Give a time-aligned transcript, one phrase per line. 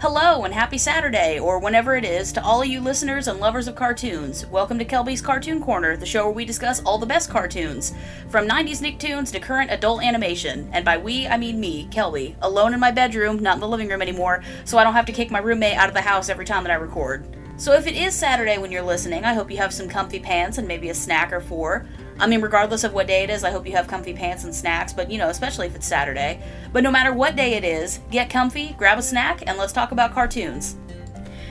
[0.00, 3.66] Hello and happy Saturday, or whenever it is, to all of you listeners and lovers
[3.66, 4.46] of cartoons.
[4.46, 7.92] Welcome to Kelbi's Cartoon Corner, the show where we discuss all the best cartoons,
[8.28, 10.70] from 90s Nicktoons to current adult animation.
[10.72, 13.88] And by we, I mean me, Kelby, alone in my bedroom, not in the living
[13.88, 16.44] room anymore, so I don't have to kick my roommate out of the house every
[16.44, 17.36] time that I record.
[17.56, 20.58] So if it is Saturday when you're listening, I hope you have some comfy pants
[20.58, 21.88] and maybe a snack or four.
[22.20, 24.54] I mean, regardless of what day it is, I hope you have comfy pants and
[24.54, 26.42] snacks, but you know, especially if it's Saturday.
[26.72, 29.92] But no matter what day it is, get comfy, grab a snack, and let's talk
[29.92, 30.76] about cartoons.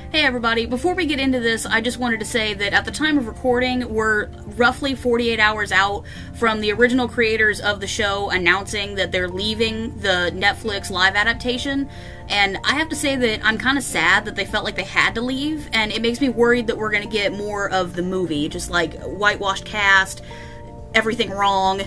[0.09, 2.91] Hey everybody, before we get into this, I just wanted to say that at the
[2.91, 8.29] time of recording, we're roughly 48 hours out from the original creators of the show
[8.29, 11.89] announcing that they're leaving the Netflix live adaptation.
[12.29, 14.83] And I have to say that I'm kind of sad that they felt like they
[14.83, 17.93] had to leave, and it makes me worried that we're going to get more of
[17.93, 20.23] the movie, just like whitewashed cast,
[20.93, 21.81] everything wrong.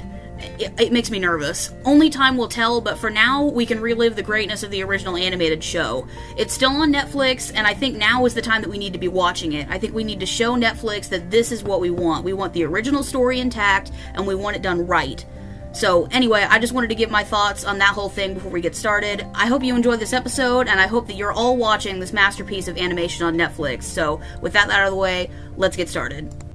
[0.59, 1.75] It, it, makes me nervous.
[1.85, 5.17] Only time will tell, but for now, we can relive the greatness of the original
[5.17, 6.07] animated show.
[6.39, 8.99] It's still on Netflix, and I think now is the time that we need to
[8.99, 9.69] be watching it.
[9.69, 12.25] I think we need to show Netflix that this is what we want.
[12.25, 15.25] We want the original story intact, and we want it done right.
[15.73, 18.61] So, anyway, I just wanted to give my thoughts on that whole thing before we
[18.61, 19.25] get started.
[19.35, 22.67] I hope you enjoyed this episode, and I hope that you're all watching this masterpiece
[22.67, 23.85] of animation on Netflix.
[23.85, 26.50] So, with that out of the way, let's get started.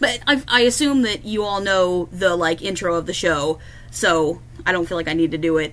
[0.00, 3.58] But I, I assume that you all know the like intro of the show,
[3.90, 5.72] so I don't feel like I need to do it.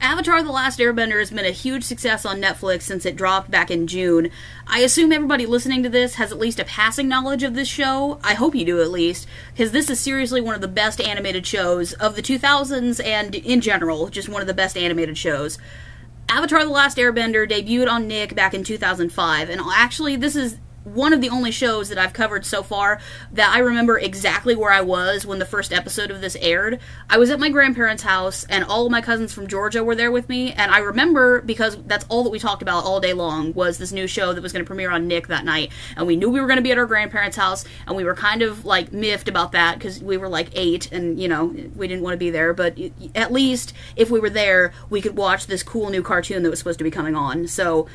[0.00, 3.70] Avatar The Last Airbender has been a huge success on Netflix since it dropped back
[3.70, 4.30] in June.
[4.66, 8.20] I assume everybody listening to this has at least a passing knowledge of this show.
[8.22, 11.46] I hope you do at least, because this is seriously one of the best animated
[11.46, 15.58] shows of the 2000s and in general, just one of the best animated shows.
[16.28, 21.12] Avatar The Last Airbender debuted on Nick back in 2005, and actually, this is one
[21.12, 23.00] of the only shows that I've covered so far
[23.32, 26.78] that I remember exactly where I was when the first episode of this aired.
[27.10, 30.12] I was at my grandparents' house, and all of my cousins from Georgia were there
[30.12, 30.52] with me.
[30.52, 33.90] And I remember because that's all that we talked about all day long was this
[33.90, 35.72] new show that was going to premiere on Nick that night.
[35.96, 38.14] And we knew we were going to be at our grandparents' house, and we were
[38.14, 41.88] kind of like miffed about that because we were like eight, and you know we
[41.88, 42.54] didn't want to be there.
[42.54, 42.78] But
[43.16, 46.60] at least if we were there, we could watch this cool new cartoon that was
[46.60, 47.48] supposed to be coming on.
[47.48, 47.88] So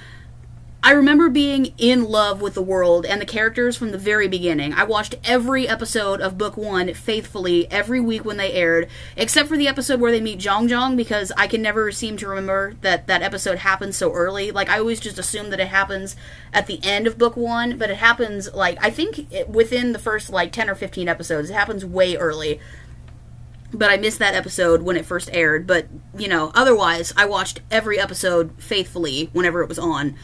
[0.84, 4.74] I remember being in love with the world and the characters from the very beginning.
[4.74, 9.58] I watched every episode of Book One faithfully every week when they aired, except for
[9.58, 13.06] the episode where they meet Jeong Jeong because I can never seem to remember that
[13.06, 14.50] that episode happens so early.
[14.50, 16.16] Like, I always just assume that it happens
[16.52, 20.32] at the end of Book One, but it happens, like, I think within the first,
[20.32, 21.52] like, 10 or 15 episodes.
[21.52, 22.60] It happens way early
[23.74, 25.66] but I missed that episode when it first aired.
[25.66, 25.88] But,
[26.18, 30.18] you know, otherwise, I watched every episode faithfully whenever it was on.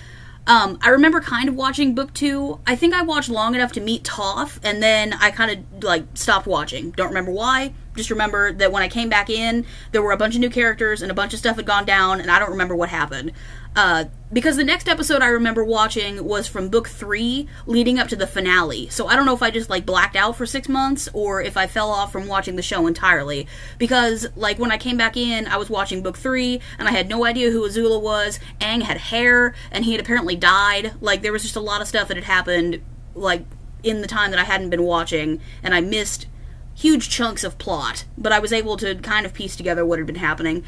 [0.48, 2.60] Um, I remember kind of watching book two.
[2.66, 6.06] I think I watched long enough to meet Toph, and then I kind of like
[6.14, 6.92] stopped watching.
[6.92, 7.74] Don't remember why.
[7.98, 11.02] Just remember that when I came back in, there were a bunch of new characters
[11.02, 13.34] and a bunch of stuff had gone down, and I don't remember what happened.
[13.76, 18.16] Uh, because the next episode I remember watching was from book three, leading up to
[18.16, 18.90] the finale.
[18.90, 21.56] So I don't know if I just like blacked out for six months or if
[21.56, 23.48] I fell off from watching the show entirely.
[23.78, 27.08] Because like when I came back in, I was watching book three and I had
[27.08, 28.40] no idea who Azula was.
[28.60, 30.94] Aang had hair and he had apparently died.
[31.00, 32.82] Like there was just a lot of stuff that had happened
[33.14, 33.46] like
[33.84, 36.28] in the time that I hadn't been watching, and I missed
[36.78, 40.06] huge chunks of plot, but I was able to kind of piece together what had
[40.06, 40.64] been happening.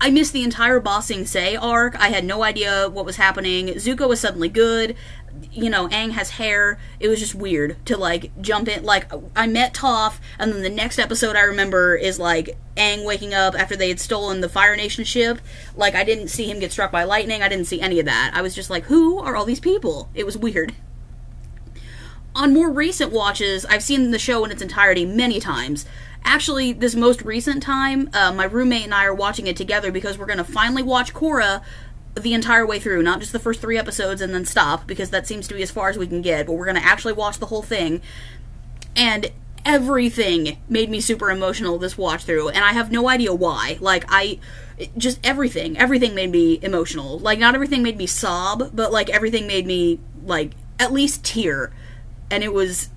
[0.00, 1.96] I missed the entire Bossing Sing Se arc.
[1.96, 3.68] I had no idea what was happening.
[3.68, 4.96] Zuko was suddenly good.
[5.52, 6.78] You know, Aang has hair.
[6.98, 8.84] It was just weird to like jump in.
[8.84, 13.32] Like I met Toph, and then the next episode I remember is like Aang waking
[13.32, 15.38] up after they had stolen the Fire Nation ship.
[15.76, 17.42] Like I didn't see him get struck by lightning.
[17.42, 18.32] I didn't see any of that.
[18.34, 20.10] I was just like, who are all these people?
[20.14, 20.74] It was weird.
[22.36, 25.86] On more recent watches, I've seen the show in its entirety many times
[26.26, 30.18] actually, this most recent time, uh, my roommate and I are watching it together because
[30.18, 31.62] we're going to finally watch Korra
[32.14, 35.26] the entire way through, not just the first three episodes and then stop, because that
[35.26, 37.38] seems to be as far as we can get, but we're going to actually watch
[37.38, 38.02] the whole thing.
[38.96, 39.30] And
[39.64, 43.78] everything made me super emotional this watch through, and I have no idea why.
[43.80, 44.38] Like, I.
[44.98, 45.78] Just everything.
[45.78, 47.18] Everything made me emotional.
[47.18, 51.72] Like, not everything made me sob, but, like, everything made me, like, at least tear.
[52.30, 52.90] And it was.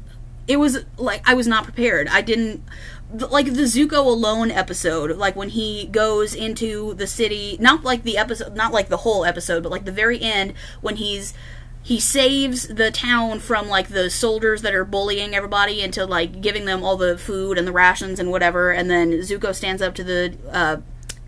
[0.47, 2.07] It was, like, I was not prepared.
[2.07, 2.63] I didn't
[3.11, 8.17] like the Zuko alone episode, like when he goes into the city, not like the
[8.17, 11.33] episode, not like the whole episode, but like the very end when he's
[11.81, 16.65] he saves the town from like the soldiers that are bullying everybody into like giving
[16.65, 20.03] them all the food and the rations and whatever, and then Zuko stands up to
[20.03, 20.77] the uh,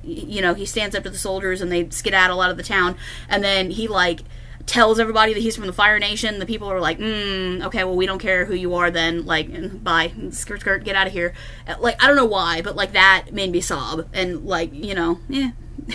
[0.03, 2.95] you know he stands up to the soldiers and they skedaddle out of the town,
[3.27, 4.21] and then he like
[4.65, 7.95] tells everybody that he's from the Fire Nation, the people are like, mm, okay, well,
[7.95, 9.25] we don't care who you are then.
[9.25, 10.11] Like, bye.
[10.31, 11.33] Skirt, skirt, get out of here.
[11.79, 14.07] Like, I don't know why, but, like, that made me sob.
[14.13, 15.51] And, like, you know, yeah.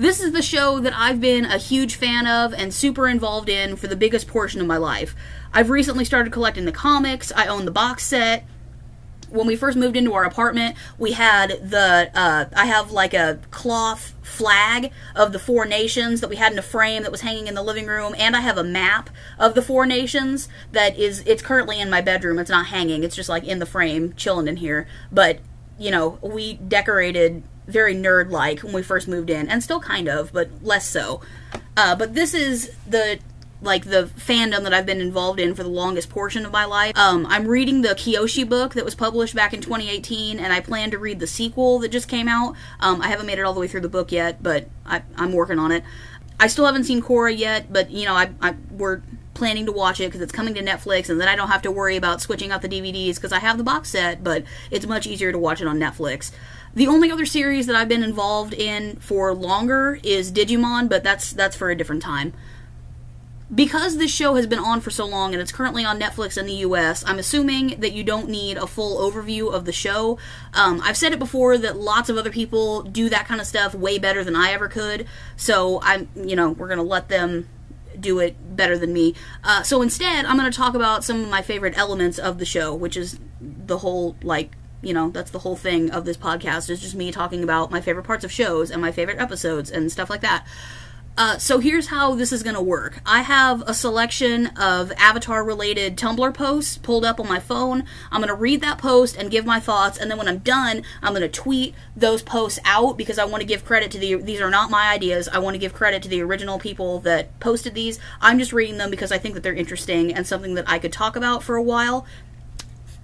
[0.00, 3.76] This is the show that I've been a huge fan of and super involved in
[3.76, 5.14] for the biggest portion of my life.
[5.52, 8.46] I've recently started collecting the comics, I own the box set,
[9.30, 13.40] when we first moved into our apartment, we had the uh, I have like a
[13.50, 17.46] cloth flag of the four nations that we had in a frame that was hanging
[17.46, 21.22] in the living room, and I have a map of the four nations that is
[21.26, 22.38] it's currently in my bedroom.
[22.38, 24.86] It's not hanging; it's just like in the frame, chilling in here.
[25.10, 25.40] But
[25.78, 30.08] you know, we decorated very nerd like when we first moved in, and still kind
[30.08, 31.20] of, but less so.
[31.76, 33.18] Uh, but this is the
[33.62, 36.96] like the fandom that I've been involved in for the longest portion of my life.
[36.96, 40.90] Um, I'm reading the Kyoshi book that was published back in 2018, and I plan
[40.92, 42.54] to read the sequel that just came out.
[42.80, 45.32] Um, I haven't made it all the way through the book yet, but I, am
[45.32, 45.84] working on it.
[46.38, 49.02] I still haven't seen Korra yet, but you know, I, I we're
[49.34, 51.70] planning to watch it because it's coming to Netflix, and then I don't have to
[51.70, 55.06] worry about switching out the DVDs because I have the box set, but it's much
[55.06, 56.30] easier to watch it on Netflix.
[56.74, 61.32] The only other series that I've been involved in for longer is Digimon, but that's
[61.32, 62.32] that's for a different time
[63.52, 66.46] because this show has been on for so long and it's currently on Netflix in
[66.46, 70.18] the US, I'm assuming that you don't need a full overview of the show.
[70.54, 73.74] Um, I've said it before that lots of other people do that kind of stuff
[73.74, 75.06] way better than I ever could.
[75.36, 77.48] So I'm, you know, we're gonna let them
[77.98, 79.14] do it better than me.
[79.42, 82.72] Uh, so instead, I'm gonna talk about some of my favorite elements of the show,
[82.74, 86.80] which is the whole like you know that's the whole thing of this podcast is
[86.80, 90.08] just me talking about my favorite parts of shows and my favorite episodes and stuff
[90.08, 90.46] like that
[91.20, 93.02] uh, so here's how this is going to work.
[93.04, 97.84] I have a selection of Avatar related Tumblr posts pulled up on my phone.
[98.10, 100.82] I'm going to read that post and give my thoughts, and then when I'm done,
[101.02, 104.14] I'm going to tweet those posts out because I want to give credit to the.
[104.14, 105.28] These are not my ideas.
[105.28, 107.98] I want to give credit to the original people that posted these.
[108.22, 110.90] I'm just reading them because I think that they're interesting and something that I could
[110.92, 112.06] talk about for a while.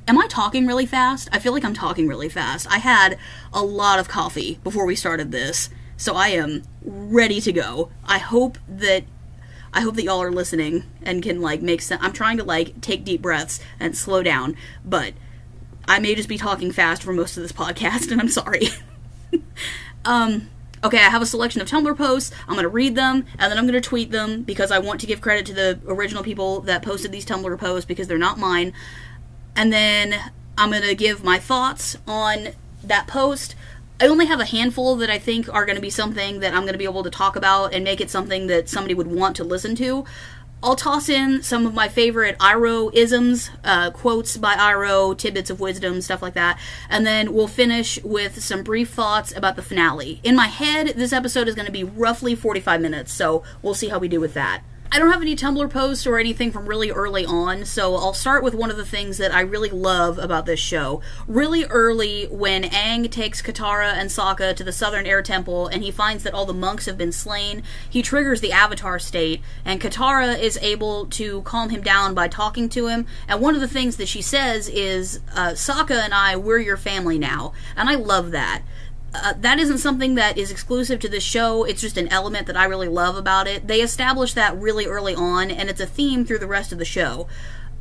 [0.08, 1.28] Am I talking really fast?
[1.32, 2.66] I feel like I'm talking really fast.
[2.72, 3.18] I had
[3.52, 7.90] a lot of coffee before we started this so I am ready to go.
[8.04, 9.04] I hope that
[9.72, 12.00] I hope that y'all are listening and can like make sense.
[12.02, 15.12] I'm trying to like take deep breaths and slow down, but
[15.88, 18.68] I may just be talking fast for most of this podcast, and I'm sorry.
[20.04, 20.48] um,
[20.82, 22.34] okay, I have a selection of Tumblr posts.
[22.48, 25.00] I'm going to read them, and then I'm going to tweet them because I want
[25.00, 28.38] to give credit to the original people that posted these Tumblr posts because they're not
[28.38, 28.72] mine.
[29.54, 30.14] And then
[30.56, 32.48] I'm going to give my thoughts on
[32.82, 33.54] that post.
[33.98, 36.62] I only have a handful that I think are going to be something that I'm
[36.62, 39.36] going to be able to talk about and make it something that somebody would want
[39.36, 40.04] to listen to.
[40.62, 45.60] I'll toss in some of my favorite Iroh isms, uh, quotes by Iroh, tidbits of
[45.60, 46.58] wisdom, stuff like that,
[46.90, 50.20] and then we'll finish with some brief thoughts about the finale.
[50.22, 53.88] In my head, this episode is going to be roughly 45 minutes, so we'll see
[53.88, 54.62] how we do with that.
[54.92, 58.44] I don't have any Tumblr posts or anything from really early on, so I'll start
[58.44, 61.02] with one of the things that I really love about this show.
[61.26, 65.90] Really early, when Aang takes Katara and Sokka to the Southern Air Temple and he
[65.90, 70.38] finds that all the monks have been slain, he triggers the Avatar state, and Katara
[70.38, 73.06] is able to calm him down by talking to him.
[73.28, 76.76] And one of the things that she says is, uh, Sokka and I, we're your
[76.76, 77.52] family now.
[77.76, 78.62] And I love that
[79.14, 81.64] uh, that isn't something that is exclusive to this show.
[81.64, 83.66] It's just an element that I really love about it.
[83.66, 86.84] They established that really early on, and it's a theme through the rest of the
[86.84, 87.26] show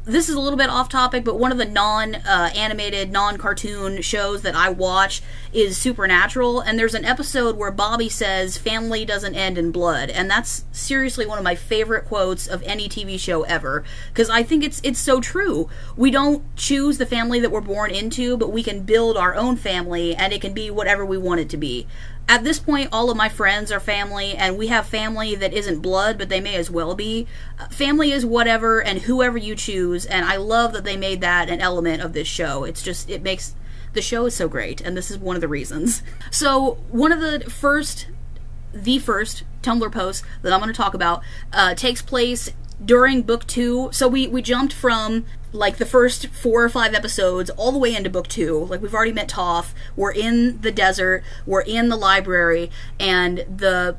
[0.05, 3.37] this is a little bit off topic, but one of the non uh, animated, non
[3.37, 5.21] cartoon shows that I watch
[5.51, 10.11] is Supernatural, and there's an episode where Bobby says, Family doesn't end in blood.
[10.11, 14.43] And that's seriously one of my favorite quotes of any TV show ever, because I
[14.43, 15.69] think it's, it's so true.
[15.97, 19.55] We don't choose the family that we're born into, but we can build our own
[19.55, 21.87] family, and it can be whatever we want it to be
[22.27, 25.81] at this point, all of my friends are family, and we have family that isn't
[25.81, 27.27] blood, but they may as well be.
[27.59, 31.49] Uh, family is whatever and whoever you choose, and I love that they made that
[31.49, 32.63] an element of this show.
[32.63, 33.55] It's just, it makes
[33.93, 36.01] the show is so great, and this is one of the reasons.
[36.31, 38.07] So, one of the first,
[38.73, 41.21] the first Tumblr posts that I'm going to talk about
[41.53, 42.51] uh, takes place
[42.83, 43.89] during book two.
[43.93, 45.25] So, we, we jumped from
[45.55, 48.65] like the first four or five episodes all the way into book two.
[48.65, 49.73] Like we've already met Toph.
[49.95, 51.23] We're in the desert.
[51.45, 52.69] We're in the library,
[52.99, 53.97] and the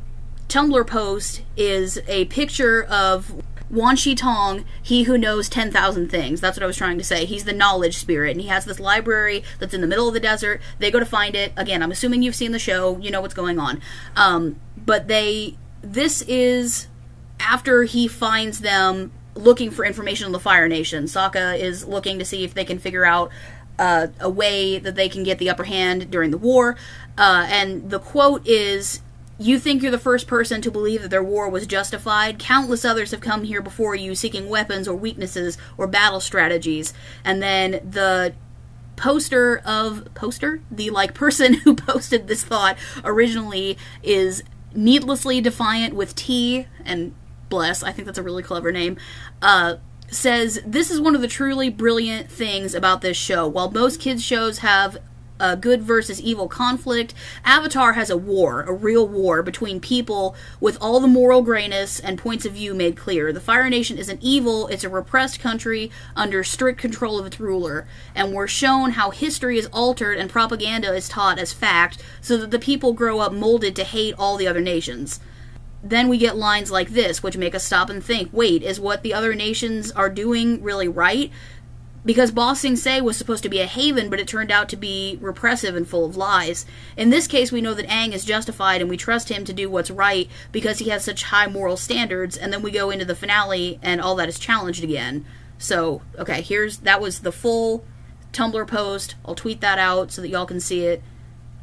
[0.49, 6.41] Tumblr post is a picture of Wan Shi Tong, he who knows 10,000 things.
[6.41, 7.25] That's what I was trying to say.
[7.25, 10.21] He's the knowledge spirit, and he has this library that's in the middle of the
[10.21, 10.61] desert.
[10.79, 11.53] They go to find it.
[11.57, 13.81] Again, I'm assuming you've seen the show, you know what's going on.
[14.15, 16.87] Um, but they, this is
[17.41, 21.05] after he finds them looking for information on the Fire Nation.
[21.05, 23.31] Sokka is looking to see if they can figure out
[23.79, 26.77] uh, a way that they can get the upper hand during the war.
[27.19, 29.03] Uh, and the quote is
[29.39, 32.39] You think you're the first person to believe that their war was justified?
[32.39, 36.95] Countless others have come here before you seeking weapons or weaknesses or battle strategies.
[37.25, 38.35] And then the
[38.97, 44.43] poster of poster the like person who posted this thought originally is
[44.75, 47.15] needlessly defiant with T and
[47.49, 48.97] bless, I think that's a really clever name.
[49.43, 49.77] Uh,
[50.11, 53.47] says this is one of the truly brilliant things about this show.
[53.47, 54.99] While most kids shows have
[55.39, 57.13] a good versus evil conflict,
[57.45, 62.19] Avatar has a war, a real war between people with all the moral grayness and
[62.19, 63.33] points of view made clear.
[63.33, 67.87] The Fire Nation isn't evil, it's a repressed country under strict control of its ruler,
[68.15, 72.51] and we're shown how history is altered and propaganda is taught as fact so that
[72.51, 75.21] the people grow up molded to hate all the other nations
[75.91, 79.03] then we get lines like this, which make us stop and think wait, is what
[79.03, 81.31] the other nations are doing really right?
[82.05, 84.77] Because Ba Sing Se was supposed to be a haven, but it turned out to
[84.77, 86.65] be repressive and full of lies.
[86.97, 89.69] In this case, we know that Aang is justified and we trust him to do
[89.69, 93.17] what's right because he has such high moral standards, and then we go into the
[93.17, 95.27] finale and all that is challenged again.
[95.59, 97.85] So, okay, here's that was the full
[98.33, 99.17] Tumblr post.
[99.25, 101.03] I'll tweet that out so that y'all can see it.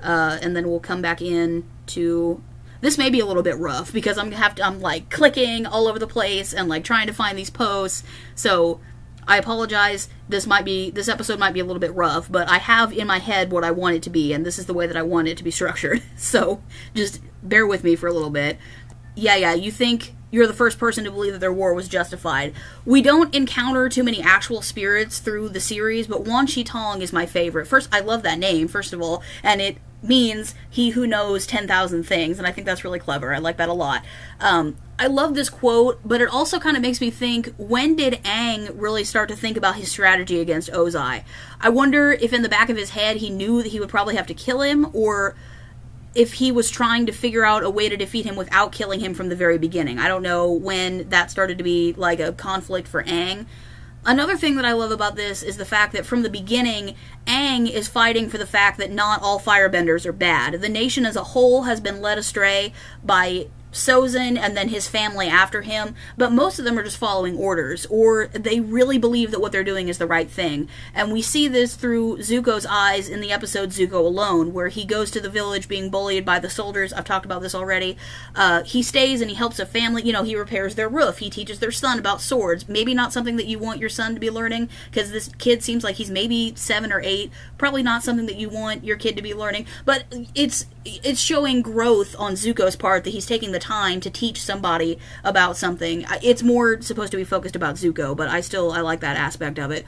[0.01, 2.43] Uh, and then we'll come back in to
[2.83, 5.87] this may be a little bit rough because I'm have to I'm like clicking all
[5.87, 8.03] over the place and like trying to find these posts.
[8.35, 8.81] So
[9.25, 10.09] I apologize.
[10.27, 13.07] This might be this episode might be a little bit rough, but I have in
[13.07, 15.01] my head what I want it to be, and this is the way that I
[15.01, 16.03] want it to be structured.
[16.17, 16.61] So
[16.93, 18.57] just bear with me for a little bit.
[19.15, 22.53] Yeah, yeah, you think you're the first person to believe that their war was justified.
[22.85, 27.13] We don't encounter too many actual spirits through the series, but Wan Shi Tong is
[27.13, 27.67] my favorite.
[27.67, 32.03] First, I love that name, first of all, and it means he who knows 10,000
[32.03, 33.33] things, and I think that's really clever.
[33.33, 34.03] I like that a lot.
[34.39, 38.21] Um, I love this quote, but it also kind of makes me think when did
[38.23, 41.23] Aang really start to think about his strategy against Ozai?
[41.59, 44.15] I wonder if in the back of his head he knew that he would probably
[44.15, 45.35] have to kill him, or
[46.15, 49.13] if he was trying to figure out a way to defeat him without killing him
[49.13, 49.97] from the very beginning.
[49.97, 53.47] I don't know when that started to be like a conflict for Aang.
[54.05, 56.95] Another thing that I love about this is the fact that from the beginning,
[57.25, 60.61] Aang is fighting for the fact that not all firebenders are bad.
[60.61, 65.27] The nation as a whole has been led astray by Sozin and then his family
[65.27, 69.41] after him, but most of them are just following orders, or they really believe that
[69.41, 70.69] what they're doing is the right thing.
[70.93, 75.11] And we see this through Zuko's eyes in the episode Zuko Alone, where he goes
[75.11, 76.93] to the village being bullied by the soldiers.
[76.93, 77.97] I've talked about this already.
[78.35, 81.29] Uh, he stays and he helps a family, you know, he repairs their roof, he
[81.29, 82.69] teaches their son about swords.
[82.69, 85.83] Maybe not something that you want your son to be learning, because this kid seems
[85.83, 87.31] like he's maybe seven or eight.
[87.57, 91.61] Probably not something that you want your kid to be learning, but it's it's showing
[91.61, 96.05] growth on Zuko's part that he's taking the time to teach somebody about something.
[96.21, 99.59] It's more supposed to be focused about Zuko, but I still I like that aspect
[99.59, 99.85] of it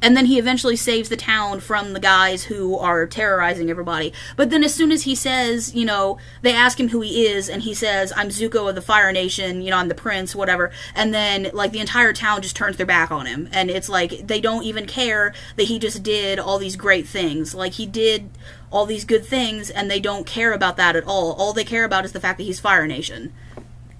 [0.00, 4.12] and then he eventually saves the town from the guys who are terrorizing everybody.
[4.36, 7.48] But then as soon as he says, you know, they ask him who he is,
[7.48, 10.70] and he says, I'm Zuko of the Fire Nation, you know, I'm the prince, whatever.
[10.94, 13.48] And then, like, the entire town just turns their back on him.
[13.52, 17.54] And it's like, they don't even care that he just did all these great things.
[17.54, 18.30] Like, he did
[18.70, 21.32] all these good things, and they don't care about that at all.
[21.32, 23.32] All they care about is the fact that he's Fire Nation.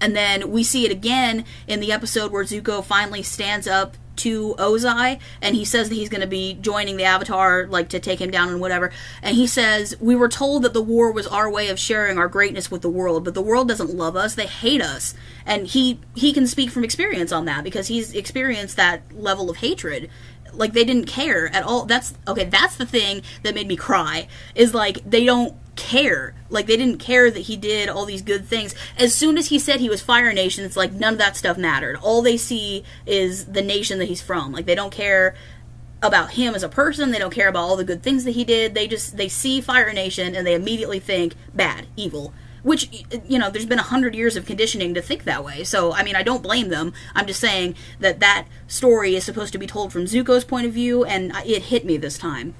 [0.01, 4.53] And then we see it again in the episode where Zuko finally stands up to
[4.55, 8.19] Ozai, and he says that he's going to be joining the Avatar, like to take
[8.19, 8.91] him down and whatever.
[9.21, 12.27] And he says, We were told that the war was our way of sharing our
[12.27, 15.15] greatness with the world, but the world doesn't love us, they hate us.
[15.45, 19.57] And he, he can speak from experience on that because he's experienced that level of
[19.57, 20.09] hatred
[20.53, 24.27] like they didn't care at all that's okay that's the thing that made me cry
[24.55, 26.35] is like they don't care.
[26.49, 28.75] Like they didn't care that he did all these good things.
[28.97, 31.57] As soon as he said he was Fire Nation, it's like none of that stuff
[31.57, 31.95] mattered.
[32.01, 34.51] All they see is the nation that he's from.
[34.51, 35.35] Like they don't care
[36.01, 37.11] about him as a person.
[37.11, 38.73] They don't care about all the good things that he did.
[38.73, 42.33] They just they see Fire Nation and they immediately think bad, evil.
[42.63, 45.63] Which you know, there's been a hundred years of conditioning to think that way.
[45.63, 46.93] So I mean, I don't blame them.
[47.15, 50.73] I'm just saying that that story is supposed to be told from Zuko's point of
[50.73, 52.55] view, and it hit me this time.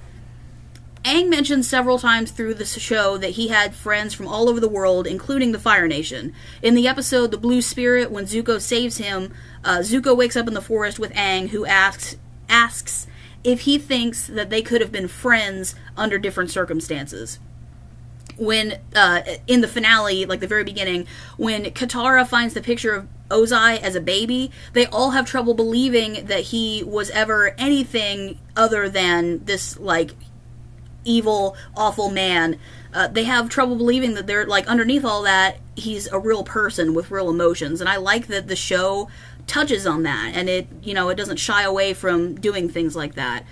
[1.04, 4.68] Aang mentions several times through the show that he had friends from all over the
[4.68, 6.34] world, including the Fire Nation.
[6.62, 10.54] In the episode The Blue Spirit, when Zuko saves him, uh, Zuko wakes up in
[10.54, 12.18] the forest with Aang, who asks
[12.50, 13.08] asks
[13.44, 17.40] if he thinks that they could have been friends under different circumstances.
[18.40, 23.08] When uh, in the finale, like the very beginning, when Katara finds the picture of
[23.30, 28.90] Ozai as a baby, they all have trouble believing that he was ever anything other
[28.90, 30.12] than this like
[31.06, 32.58] evil, awful man.
[32.94, 36.94] Uh, they have trouble believing that they're like underneath all that, he's a real person
[36.94, 39.10] with real emotions, and I like that the show
[39.48, 43.16] touches on that, and it you know it doesn't shy away from doing things like
[43.16, 43.44] that.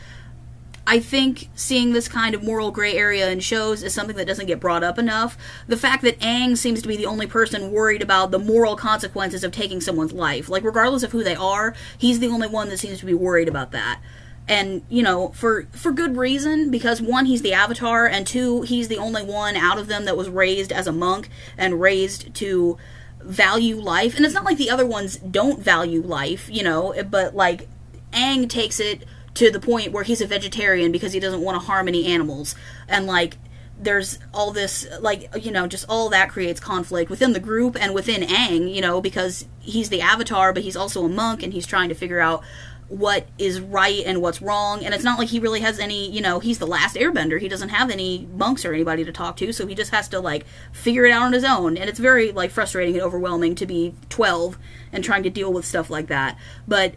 [0.89, 4.46] I think seeing this kind of moral gray area in shows is something that doesn't
[4.46, 5.38] get brought up enough.
[5.67, 9.44] The fact that Aang seems to be the only person worried about the moral consequences
[9.44, 12.77] of taking someone's life, like regardless of who they are, he's the only one that
[12.77, 14.01] seems to be worried about that
[14.48, 18.88] and you know for for good reason because one he's the avatar and two he's
[18.88, 21.27] the only one out of them that was raised as a monk
[21.58, 22.77] and raised to
[23.22, 27.36] value life and it's not like the other ones don't value life you know but
[27.36, 27.67] like
[28.13, 29.03] Aang takes it
[29.38, 32.56] to the point where he's a vegetarian because he doesn't want to harm any animals.
[32.88, 33.38] And like
[33.79, 37.94] there's all this like you know just all that creates conflict within the group and
[37.94, 41.67] within Aang you know because he's the avatar but he's also a monk and he's
[41.67, 42.44] trying to figure out
[42.88, 44.84] what is right and what's wrong.
[44.84, 47.39] And it's not like he really has any you know he's the last airbender.
[47.39, 50.20] He doesn't have any monks or anybody to talk to so he just has to
[50.20, 51.77] like figure it out on his own.
[51.77, 54.58] And it's very like frustrating and overwhelming to be 12
[54.91, 56.38] and trying to deal with stuff like that.
[56.67, 56.96] But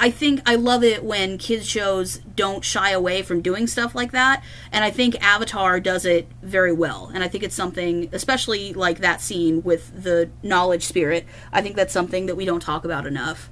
[0.00, 4.12] I think I love it when kids shows don't shy away from doing stuff like
[4.12, 4.42] that
[4.72, 9.00] and I think Avatar does it very well and I think it's something especially like
[9.00, 13.06] that scene with the knowledge spirit I think that's something that we don't talk about
[13.06, 13.50] enough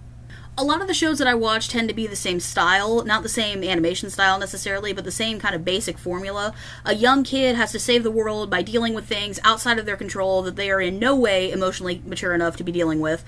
[0.59, 3.23] a lot of the shows that I watch tend to be the same style, not
[3.23, 6.53] the same animation style necessarily, but the same kind of basic formula.
[6.85, 9.97] A young kid has to save the world by dealing with things outside of their
[9.97, 13.25] control that they are in no way emotionally mature enough to be dealing with.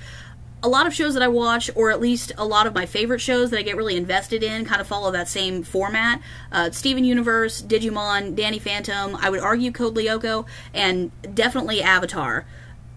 [0.62, 3.20] A lot of shows that I watch, or at least a lot of my favorite
[3.20, 6.20] shows that I get really invested in, kind of follow that same format.
[6.52, 12.46] Uh, Steven Universe, Digimon, Danny Phantom, I would argue Code Lyoko, and definitely Avatar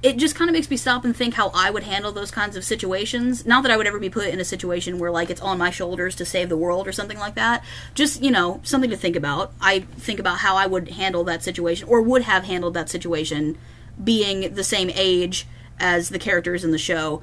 [0.03, 2.57] it just kind of makes me stop and think how I would handle those kinds
[2.57, 3.45] of situations.
[3.45, 5.69] Not that I would ever be put in a situation where like it's on my
[5.69, 7.63] shoulders to save the world or something like that.
[7.95, 9.53] Just, you know, something to think about.
[9.61, 13.57] I think about how I would handle that situation or would have handled that situation
[14.03, 15.47] being the same age
[15.79, 17.21] as the characters in the show.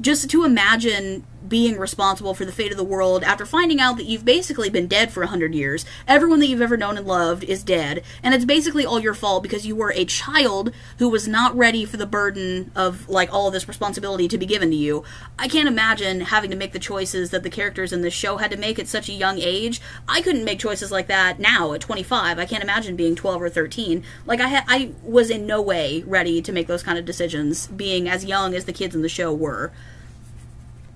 [0.00, 4.06] Just to imagine being responsible for the fate of the world after finding out that
[4.06, 5.84] you've basically been dead for a hundred years.
[6.06, 9.42] Everyone that you've ever known and loved is dead, and it's basically all your fault
[9.42, 13.50] because you were a child who was not ready for the burden of like all
[13.50, 15.04] this responsibility to be given to you.
[15.38, 18.50] I can't imagine having to make the choices that the characters in this show had
[18.50, 19.80] to make at such a young age.
[20.08, 22.38] I couldn't make choices like that now at 25.
[22.38, 24.02] I can't imagine being 12 or 13.
[24.26, 27.66] Like I ha- I was in no way ready to make those kind of decisions
[27.68, 29.72] being as young as the kids in the show were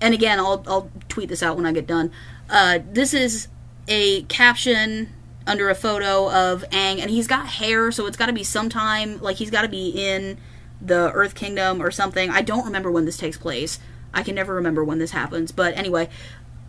[0.03, 2.11] and again, I'll I'll tweet this out when I get done.
[2.49, 3.47] Uh, this is
[3.87, 5.09] a caption
[5.47, 9.19] under a photo of Aang, and he's got hair, so it's got to be sometime
[9.21, 10.37] like he's got to be in
[10.81, 12.29] the Earth Kingdom or something.
[12.29, 13.79] I don't remember when this takes place.
[14.13, 16.09] I can never remember when this happens, but anyway,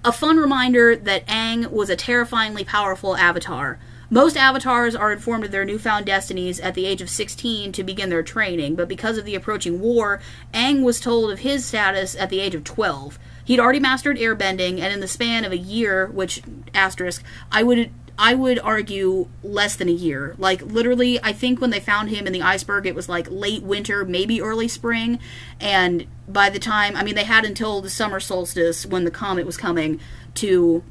[0.05, 3.81] a fun reminder that Aang was a terrifyingly powerful avatar.
[4.11, 8.11] Most avatars are informed of their newfound destinies at the age of 16 to begin
[8.11, 10.21] their training, but because of the approaching war,
[10.53, 13.19] Aang was told of his status at the age of 12.
[13.45, 16.43] He'd already mastered airbending, and in the span of a year, which
[16.75, 20.37] asterisk, I would I would argue less than a year.
[20.39, 23.65] Like literally, I think when they found him in the iceberg, it was like late
[23.65, 25.19] winter, maybe early spring,
[25.61, 29.47] and by the time I mean they had until the summer solstice when the comet
[29.47, 29.99] was coming
[30.37, 30.85] to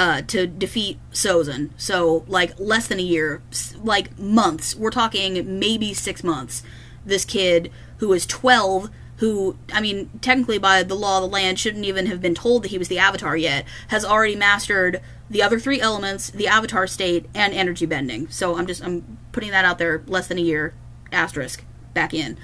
[0.00, 1.68] uh, to defeat Sozin.
[1.76, 3.42] So like less than a year,
[3.84, 4.74] like months.
[4.74, 6.62] We're talking maybe six months.
[7.04, 11.58] This kid who is twelve who, I mean, technically by the law of the land,
[11.58, 15.42] shouldn't even have been told that he was the Avatar yet, has already mastered the
[15.42, 18.26] other three elements, the Avatar state, and energy bending.
[18.28, 20.02] So I'm just I'm putting that out there.
[20.06, 20.72] Less than a year,
[21.12, 22.38] asterisk, back in.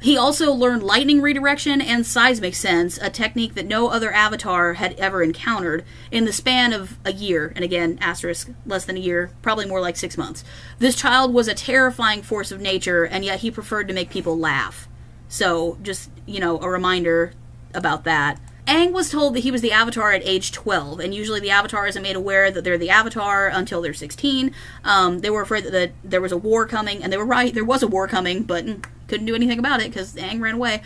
[0.00, 4.92] He also learned lightning redirection and seismic sense, a technique that no other avatar had
[4.94, 7.52] ever encountered, in the span of a year.
[7.56, 10.44] And again, asterisk, less than a year, probably more like six months.
[10.78, 14.38] This child was a terrifying force of nature, and yet he preferred to make people
[14.38, 14.86] laugh.
[15.28, 17.32] So, just, you know, a reminder
[17.74, 18.38] about that.
[18.66, 21.86] Aang was told that he was the Avatar at age 12, and usually the Avatar
[21.86, 24.52] isn't made aware that they're the Avatar until they're 16.
[24.84, 27.54] Um, they were afraid that the, there was a war coming, and they were right,
[27.54, 30.54] there was a war coming, but mm, couldn't do anything about it because Aang ran
[30.54, 30.82] away.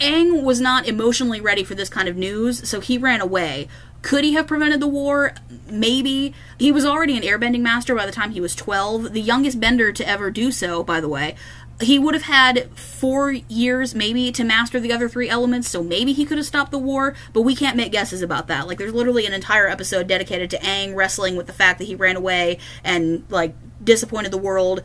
[0.00, 3.68] Aang was not emotionally ready for this kind of news, so he ran away.
[4.00, 5.32] Could he have prevented the war?
[5.68, 6.32] Maybe.
[6.56, 9.90] He was already an airbending master by the time he was 12, the youngest bender
[9.90, 11.34] to ever do so, by the way
[11.80, 16.12] he would have had four years maybe to master the other three elements, so maybe
[16.12, 18.66] he could have stopped the war, but we can't make guesses about that.
[18.66, 21.94] Like, there's literally an entire episode dedicated to Aang wrestling with the fact that he
[21.94, 24.82] ran away and, like, disappointed the world.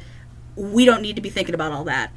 [0.56, 2.12] We don't need to be thinking about all that.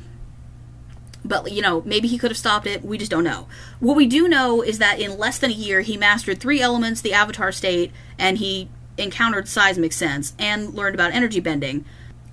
[1.25, 2.85] But, you know, maybe he could have stopped it.
[2.85, 3.49] We just don't know.
[3.81, 7.01] What we do know is that in less than a year, he mastered three elements,
[7.01, 11.85] the Avatar state, and he encountered seismic sense and learned about energy bending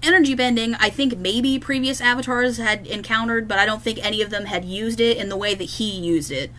[0.03, 4.29] energy bending, I think maybe previous avatars had encountered, but I don't think any of
[4.29, 6.51] them had used it in the way that he used it.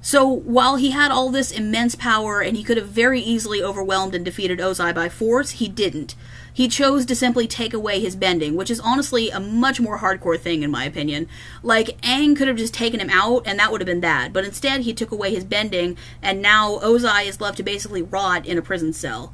[0.00, 4.14] So while he had all this immense power and he could have very easily overwhelmed
[4.14, 6.14] and defeated Ozai by force, he didn't.
[6.58, 10.36] He chose to simply take away his bending, which is honestly a much more hardcore
[10.36, 11.28] thing in my opinion.
[11.62, 14.44] Like Aang could have just taken him out and that would have been that, but
[14.44, 18.58] instead he took away his bending and now Ozai is left to basically rot in
[18.58, 19.32] a prison cell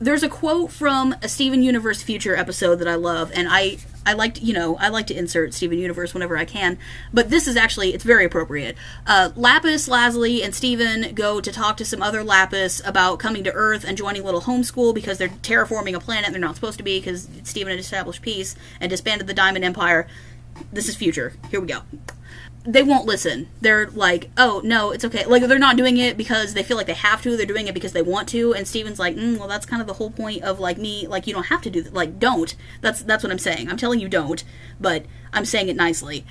[0.00, 4.12] there's a quote from a Steven Universe Future episode that I love, and I I
[4.12, 6.78] like to, you know I like to insert Steven Universe whenever I can,
[7.12, 8.76] but this is actually it's very appropriate.
[9.06, 13.52] Uh, Lapis Lazuli and Steven go to talk to some other Lapis about coming to
[13.52, 16.84] Earth and joining Little Homeschool because they're terraforming a planet and they're not supposed to
[16.84, 20.06] be because Steven had established peace and disbanded the Diamond Empire.
[20.72, 21.32] This is future.
[21.50, 21.82] Here we go
[22.66, 23.48] they won't listen.
[23.60, 26.86] They're like, "Oh no, it's okay." Like they're not doing it because they feel like
[26.86, 27.36] they have to.
[27.36, 28.54] They're doing it because they want to.
[28.54, 31.06] And Steven's like, mm, "Well, that's kind of the whole point of like me.
[31.06, 31.92] Like you don't have to do that.
[31.92, 32.54] Like don't.
[32.80, 33.68] That's that's what I'm saying.
[33.68, 34.42] I'm telling you don't,
[34.80, 36.24] but I'm saying it nicely."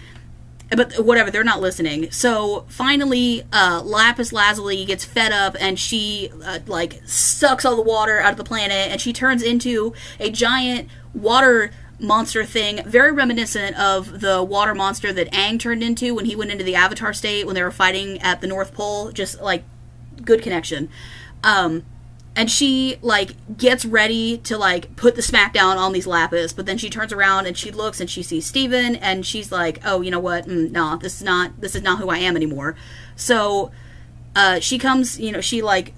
[0.75, 2.09] But whatever, they're not listening.
[2.09, 7.83] So finally, uh, Lapis Lazuli gets fed up and she uh, like sucks all the
[7.83, 11.69] water out of the planet and she turns into a giant water
[12.03, 16.51] monster thing, very reminiscent of the water monster that Aang turned into when he went
[16.51, 19.11] into the Avatar state when they were fighting at the North Pole.
[19.11, 19.63] Just like
[20.23, 20.89] good connection.
[21.43, 21.83] Um,
[22.35, 26.77] and she like gets ready to like put the smackdown on these lapis, but then
[26.77, 30.09] she turns around and she looks and she sees Steven and she's like, "Oh, you
[30.09, 30.47] know what?
[30.47, 32.75] Mm, no, this is not this is not who I am anymore."
[33.15, 33.71] So
[34.35, 35.93] uh, she comes, you know, she like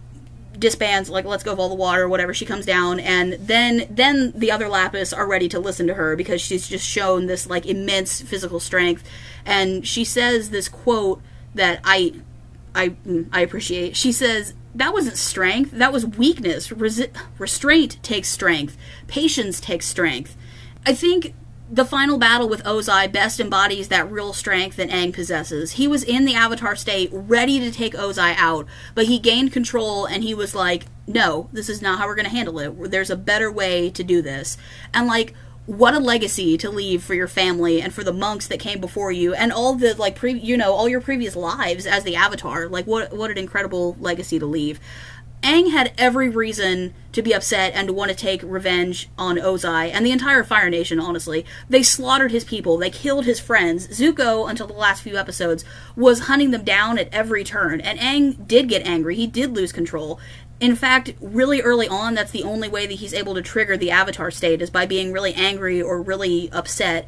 [0.59, 4.51] disbands like let's go all the water whatever she comes down and then then the
[4.51, 8.21] other lapis are ready to listen to her because she's just shown this like immense
[8.21, 9.03] physical strength.
[9.45, 11.21] And she says this quote
[11.53, 12.13] that i
[12.73, 13.95] i mm, i appreciate.
[13.95, 16.69] She says that wasn't strength that was weakness.
[16.69, 18.77] Resi- restraint takes strength.
[19.07, 20.35] Patience takes strength.
[20.85, 21.33] I think
[21.69, 25.73] the final battle with Ozai best embodies that real strength that Aang possesses.
[25.73, 30.05] He was in the Avatar state, ready to take Ozai out, but he gained control
[30.05, 32.91] and he was like, no, this is not how we're going to handle it.
[32.91, 34.57] There's a better way to do this.
[34.93, 35.33] And like,
[35.65, 39.11] what a legacy to leave for your family and for the monks that came before
[39.11, 42.67] you and all the like pre- you know all your previous lives as the avatar
[42.67, 44.79] like what what an incredible legacy to leave
[45.45, 49.91] Aang had every reason to be upset and to want to take revenge on Ozai
[49.93, 51.45] and the entire Fire Nation, honestly.
[51.69, 53.87] They slaughtered his people, they killed his friends.
[53.89, 55.63] Zuko, until the last few episodes,
[55.95, 59.15] was hunting them down at every turn, and Aang did get angry.
[59.15, 60.19] He did lose control.
[60.59, 63.91] In fact, really early on, that's the only way that he's able to trigger the
[63.91, 67.07] Avatar state is by being really angry or really upset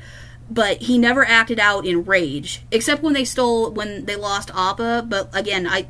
[0.50, 5.06] but he never acted out in rage except when they stole when they lost appa
[5.06, 5.86] but again i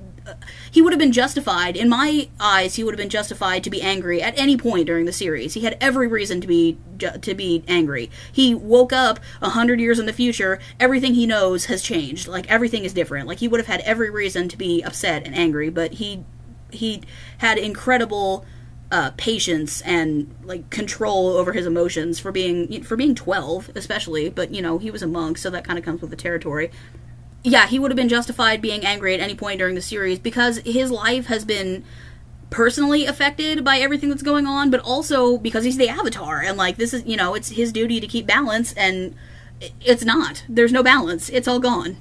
[0.71, 3.81] he would have been justified in my eyes he would have been justified to be
[3.81, 5.53] angry at any point during the series.
[5.53, 8.09] He had every reason to be to be angry.
[8.31, 12.27] He woke up a hundred years in the future everything he knows has changed.
[12.27, 13.27] Like everything is different.
[13.27, 16.23] Like he would have had every reason to be upset and angry but he
[16.71, 17.01] he
[17.37, 18.45] had incredible
[18.91, 24.53] uh, patience and like control over his emotions for being for being 12 especially but
[24.53, 26.71] you know he was a monk so that kind of comes with the territory
[27.43, 30.57] yeah, he would have been justified being angry at any point during the series because
[30.59, 31.83] his life has been
[32.49, 36.77] personally affected by everything that's going on, but also because he's the Avatar and like
[36.77, 39.15] this is you know it's his duty to keep balance and
[39.81, 40.43] it's not.
[40.47, 41.29] There's no balance.
[41.29, 41.97] It's all gone.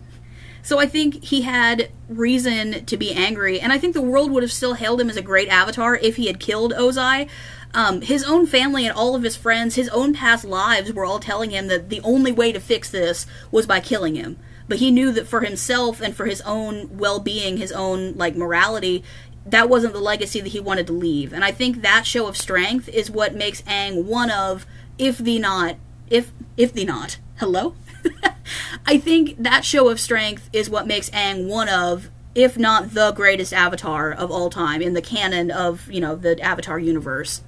[0.63, 4.43] So I think he had reason to be angry, and I think the world would
[4.43, 7.29] have still hailed him as a great Avatar if he had killed Ozai.
[7.73, 11.21] Um, his own family and all of his friends, his own past lives were all
[11.21, 14.39] telling him that the only way to fix this was by killing him
[14.69, 19.03] but he knew that for himself and for his own well-being his own like morality
[19.47, 21.33] that wasn't the legacy that he wanted to leave.
[21.33, 24.67] And i think that show of strength is what makes Aang one of
[24.99, 25.77] if the not
[26.09, 27.75] if if the not hello?
[28.87, 33.13] I think that show of strength is what makes Aang one of if not the
[33.13, 37.43] greatest avatar of all time in the canon of you know the avatar universe.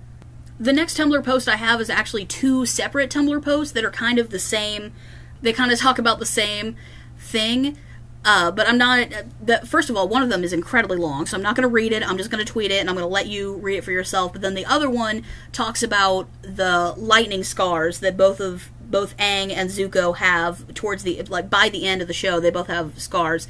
[0.61, 4.19] The next tumblr post i have is actually two separate tumblr posts that are kind
[4.19, 4.93] of the same.
[5.41, 6.77] They kind of talk about the same
[7.29, 7.77] thing.
[8.25, 9.09] Uh, but I'm not.
[9.41, 11.73] The, first of all, one of them is incredibly long, so I'm not going to
[11.73, 12.07] read it.
[12.07, 13.93] I'm just going to tweet it, and I'm going to let you read it for
[13.93, 14.33] yourself.
[14.33, 19.53] But then the other one talks about the lightning scars that both of both Aang
[19.53, 22.41] and Zuko have towards the like by the end of the show.
[22.41, 23.47] They both have scars.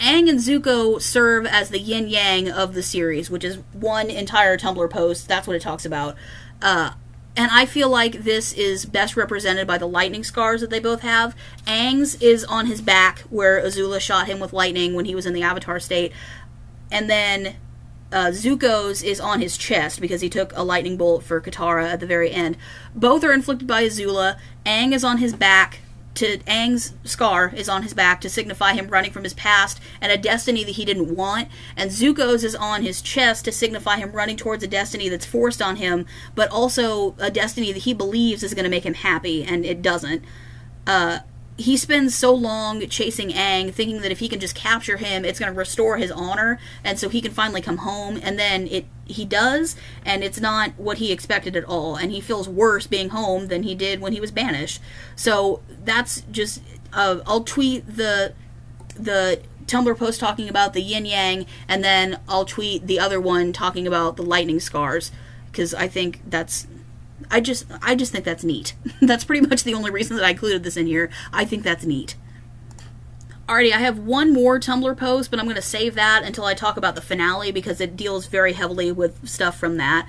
[0.00, 4.56] Aang and Zuko serve as the yin yang of the series, which is one entire
[4.56, 5.28] Tumblr post.
[5.28, 6.16] That's what it talks about.
[6.62, 6.92] Uh,
[7.36, 11.02] and I feel like this is best represented by the lightning scars that they both
[11.02, 11.36] have.
[11.66, 15.34] Aang's is on his back, where Azula shot him with lightning when he was in
[15.34, 16.12] the Avatar state,
[16.90, 17.56] and then
[18.10, 22.00] uh, Zuko's is on his chest because he took a lightning bolt for Katara at
[22.00, 22.56] the very end.
[22.94, 24.38] Both are inflicted by Azula.
[24.64, 25.80] Aang is on his back
[26.18, 30.10] to Aang's scar is on his back to signify him running from his past and
[30.10, 34.12] a destiny that he didn't want, and Zuko's is on his chest to signify him
[34.12, 38.42] running towards a destiny that's forced on him, but also a destiny that he believes
[38.42, 40.24] is going to make him happy, and it doesn't.
[40.86, 41.20] Uh,
[41.58, 45.40] he spends so long chasing Aang, thinking that if he can just capture him, it's
[45.40, 48.18] going to restore his honor, and so he can finally come home.
[48.22, 51.96] And then it he does, and it's not what he expected at all.
[51.96, 54.80] And he feels worse being home than he did when he was banished.
[55.16, 56.62] So that's just.
[56.92, 58.34] Uh, I'll tweet the
[58.94, 63.52] the Tumblr post talking about the yin yang, and then I'll tweet the other one
[63.52, 65.10] talking about the lightning scars
[65.50, 66.68] because I think that's
[67.30, 68.74] I just I just think that's neat.
[69.02, 71.10] that's pretty much the only reason that I included this in here.
[71.32, 72.16] I think that's neat.
[73.48, 76.52] Alrighty, I have one more Tumblr post, but I'm going to save that until I
[76.52, 80.06] talk about the finale because it deals very heavily with stuff from that.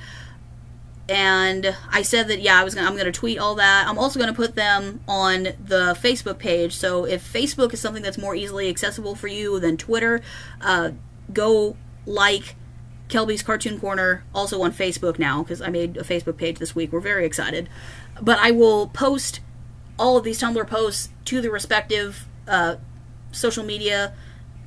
[1.07, 3.87] And I said that yeah, I was gonna, I'm going to tweet all that.
[3.87, 6.75] I'm also going to put them on the Facebook page.
[6.75, 10.21] So if Facebook is something that's more easily accessible for you than Twitter,
[10.59, 10.91] uh,
[11.31, 12.55] go like
[13.09, 16.93] Kelbi's Cartoon Corner, also on Facebook now, because I made a Facebook page this week.
[16.93, 17.67] We're very excited.
[18.21, 19.41] But I will post
[19.97, 22.75] all of these Tumblr posts to the respective uh,
[23.31, 24.13] social media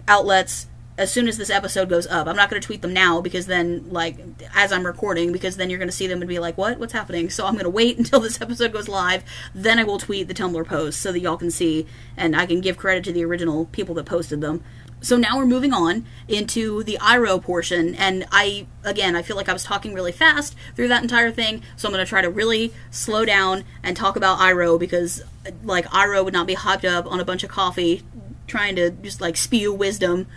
[0.07, 0.67] outlets
[0.99, 2.27] as soon as this episode goes up.
[2.27, 4.19] I'm not going to tweet them now because then, like,
[4.55, 6.79] as I'm recording, because then you're going to see them and be like, what?
[6.79, 7.31] What's happening?
[7.31, 9.25] So I'm going to wait until this episode goes live.
[9.55, 12.61] Then I will tweet the Tumblr posts so that y'all can see and I can
[12.61, 14.63] give credit to the original people that posted them.
[15.03, 19.49] So now we're moving on into the Iroh portion, and I again I feel like
[19.49, 22.73] I was talking really fast through that entire thing, so I'm to try to really
[22.93, 25.23] slow down and talk about Iroh because
[25.65, 28.03] like Iroh would not be hopped up on a bunch of coffee
[28.47, 30.29] trying to just like spew wisdom.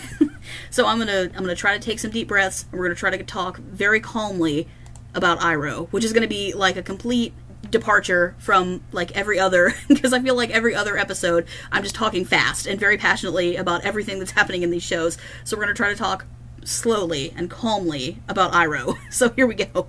[0.70, 3.10] so I'm gonna I'm gonna try to take some deep breaths, and we're gonna try
[3.10, 4.68] to talk very calmly
[5.12, 7.32] about Iroh, which is gonna be like a complete
[7.70, 12.24] departure from like every other because I feel like every other episode I'm just talking
[12.24, 15.18] fast and very passionately about everything that's happening in these shows.
[15.44, 16.26] So we're going to try to talk
[16.64, 18.96] slowly and calmly about Iroh.
[19.10, 19.86] So here we go.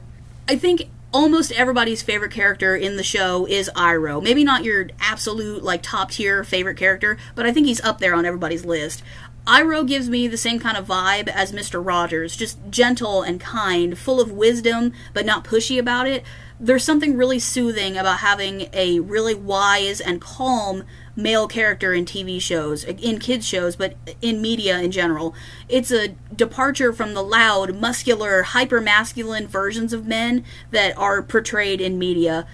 [0.48, 4.22] I think almost everybody's favorite character in the show is Iroh.
[4.22, 8.14] Maybe not your absolute like top tier favorite character, but I think he's up there
[8.14, 9.02] on everybody's list.
[9.48, 11.84] Iroh gives me the same kind of vibe as Mr.
[11.84, 16.24] Rogers, just gentle and kind, full of wisdom, but not pushy about it
[16.60, 20.84] there's something really soothing about having a really wise and calm
[21.16, 25.34] male character in TV shows, in kids shows, but in media in general.
[25.68, 31.82] It's a departure from the loud, muscular, hyper masculine versions of men that are portrayed
[31.82, 32.48] in media.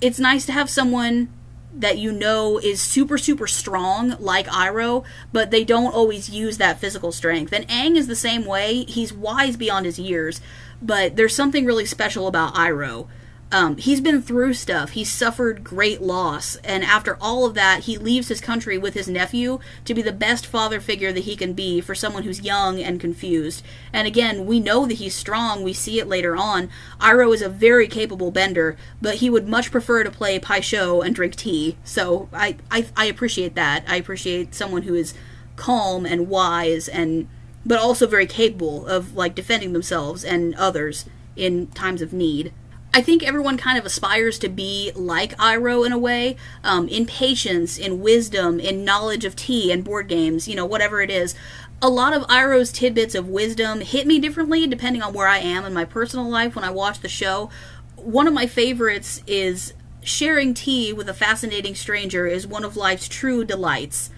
[0.00, 1.32] It's nice to have someone
[1.74, 6.80] that you know is super super strong like Iroh, but they don't always use that
[6.80, 7.52] physical strength.
[7.52, 8.84] And Aang is the same way.
[8.84, 10.40] He's wise beyond his years,
[10.82, 13.06] but there's something really special about Iroh
[13.50, 14.90] um, he's been through stuff.
[14.90, 16.56] He's suffered great loss.
[16.56, 20.12] And after all of that, he leaves his country with his nephew to be the
[20.12, 23.64] best father figure that he can be for someone who's young and confused.
[23.90, 25.62] And again, we know that he's strong.
[25.62, 26.68] We see it later on.
[27.00, 31.00] Iroh is a very capable bender, but he would much prefer to play Pai Sho
[31.00, 31.78] and drink tea.
[31.84, 33.82] So I, I, I appreciate that.
[33.88, 35.14] I appreciate someone who is
[35.56, 37.28] calm and wise and
[37.66, 41.06] but also very capable of like defending themselves and others
[41.36, 42.52] in times of need.
[42.92, 47.06] I think everyone kind of aspires to be like Iroh in a way, um, in
[47.06, 51.34] patience, in wisdom, in knowledge of tea and board games, you know, whatever it is.
[51.82, 55.64] A lot of Iroh's tidbits of wisdom hit me differently depending on where I am
[55.64, 57.50] in my personal life when I watch the show.
[57.96, 63.06] One of my favorites is sharing tea with a fascinating stranger is one of life's
[63.06, 64.10] true delights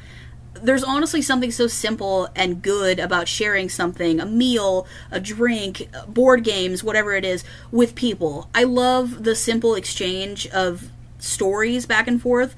[0.63, 6.45] there's honestly something so simple and good about sharing something a meal a drink board
[6.45, 12.21] games whatever it is with people i love the simple exchange of stories back and
[12.23, 12.55] forth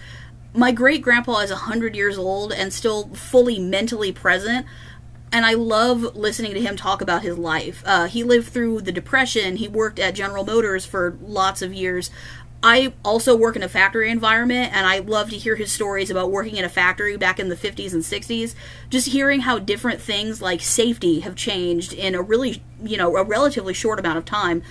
[0.55, 4.67] my great grandpa is 100 years old and still fully mentally present
[5.33, 7.83] and I love listening to him talk about his life.
[7.87, 9.57] Uh, he lived through the Depression.
[9.57, 12.11] He worked at General Motors for lots of years.
[12.63, 16.31] I also work in a factory environment and I love to hear his stories about
[16.31, 18.55] working in a factory back in the 50s and 60s.
[18.89, 23.25] Just hearing how different things like safety have changed in a really, you know, a
[23.25, 24.63] relatively short amount of time.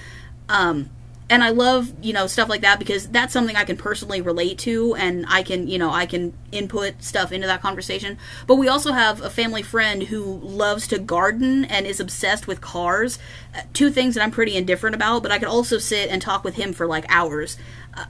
[0.48, 0.90] Um,
[1.32, 4.58] and I love, you know, stuff like that because that's something I can personally relate
[4.60, 8.18] to and I can, you know, I can input stuff into that conversation.
[8.48, 12.60] But we also have a family friend who loves to garden and is obsessed with
[12.60, 13.18] cars.
[13.56, 16.44] Uh, two things that I'm pretty indifferent about, but I could also sit and talk
[16.44, 17.58] with him for like hours.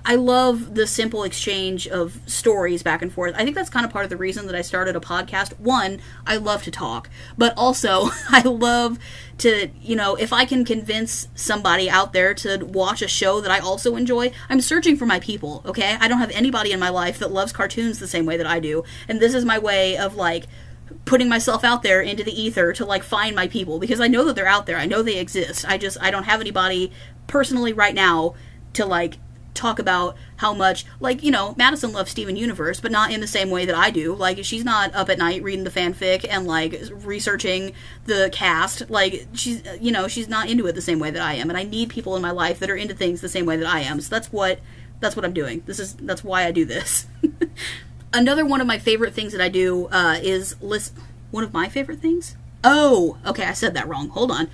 [0.05, 3.33] I love the simple exchange of stories back and forth.
[3.35, 5.59] I think that's kind of part of the reason that I started a podcast.
[5.59, 8.99] One, I love to talk, but also I love
[9.39, 13.49] to, you know, if I can convince somebody out there to watch a show that
[13.49, 15.97] I also enjoy, I'm searching for my people, okay?
[15.99, 18.59] I don't have anybody in my life that loves cartoons the same way that I
[18.59, 18.83] do.
[19.07, 20.45] And this is my way of like
[21.05, 24.25] putting myself out there into the ether to like find my people because I know
[24.25, 24.77] that they're out there.
[24.77, 25.65] I know they exist.
[25.67, 26.91] I just I don't have anybody
[27.25, 28.35] personally right now
[28.73, 29.17] to like
[29.53, 33.27] talk about how much like you know madison loves steven universe but not in the
[33.27, 34.13] same way that i do.
[34.13, 37.73] Like she's not up at night reading the fanfic and like researching
[38.05, 38.89] the cast.
[38.89, 41.57] Like she's you know she's not into it the same way that i am and
[41.57, 43.81] i need people in my life that are into things the same way that i
[43.81, 43.99] am.
[44.01, 44.59] So that's what
[44.99, 45.63] that's what i'm doing.
[45.65, 47.07] This is that's why i do this.
[48.13, 50.93] Another one of my favorite things that i do uh, is list
[51.31, 52.35] one of my favorite things?
[52.63, 54.09] Oh okay i said that wrong.
[54.09, 54.49] Hold on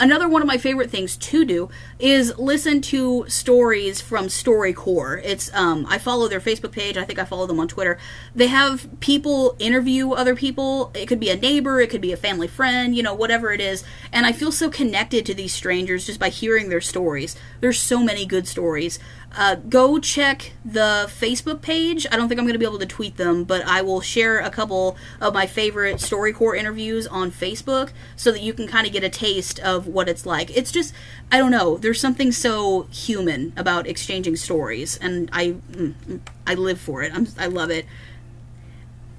[0.00, 5.20] another one of my favorite things to do is listen to stories from StoryCorps.
[5.22, 6.96] It's um, I follow their Facebook page.
[6.96, 7.98] I think I follow them on Twitter.
[8.34, 10.90] They have people interview other people.
[10.94, 13.60] It could be a neighbor, it could be a family friend, you know, whatever it
[13.60, 13.84] is.
[14.12, 17.36] And I feel so connected to these strangers just by hearing their stories.
[17.60, 18.98] There's so many good stories.
[19.36, 22.04] Uh, go check the Facebook page.
[22.10, 24.40] I don't think I'm going to be able to tweet them, but I will share
[24.40, 28.92] a couple of my favorite StoryCorps interviews on Facebook so that you can kind of
[28.92, 30.56] get a taste of what it's like.
[30.56, 30.92] It's just,
[31.30, 36.54] I don't know, there's something so human about exchanging stories, and I, mm, mm, I
[36.54, 37.14] live for it.
[37.14, 37.86] I'm, I love it.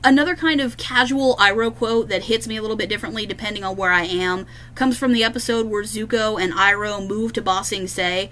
[0.04, 3.76] Another kind of casual Iroh quote that hits me a little bit differently depending on
[3.76, 7.88] where I am comes from the episode where Zuko and Iroh move to Ba Sing
[7.88, 8.32] Se.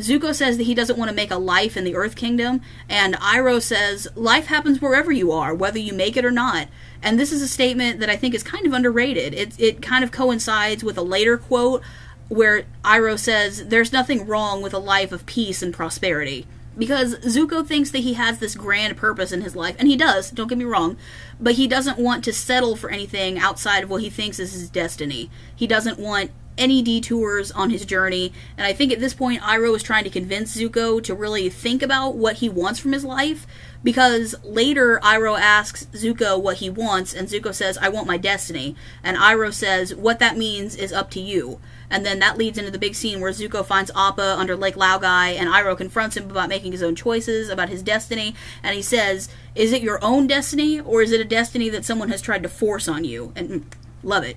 [0.00, 3.14] Zuko says that he doesn't want to make a life in the Earth Kingdom, and
[3.14, 6.68] Iroh says, Life happens wherever you are, whether you make it or not.
[7.02, 9.34] And this is a statement that I think is kind of underrated.
[9.34, 11.82] It, it kind of coincides with a later quote
[12.28, 16.46] where Iroh says, There's nothing wrong with a life of peace and prosperity.
[16.78, 20.30] Because Zuko thinks that he has this grand purpose in his life, and he does,
[20.30, 20.96] don't get me wrong,
[21.40, 24.70] but he doesn't want to settle for anything outside of what he thinks is his
[24.70, 25.30] destiny.
[25.54, 28.32] He doesn't want any detours on his journey.
[28.56, 31.82] And I think at this point, Iroh is trying to convince Zuko to really think
[31.82, 33.46] about what he wants from his life.
[33.82, 38.76] Because later, Iroh asks Zuko what he wants, and Zuko says, I want my destiny.
[39.02, 41.60] And Iroh says, What that means is up to you.
[41.88, 45.34] And then that leads into the big scene where Zuko finds Appa under Lake Laogai,
[45.34, 48.34] and Iroh confronts him about making his own choices, about his destiny.
[48.62, 52.10] And he says, Is it your own destiny, or is it a destiny that someone
[52.10, 53.32] has tried to force on you?
[53.34, 53.64] And mm,
[54.02, 54.36] love it.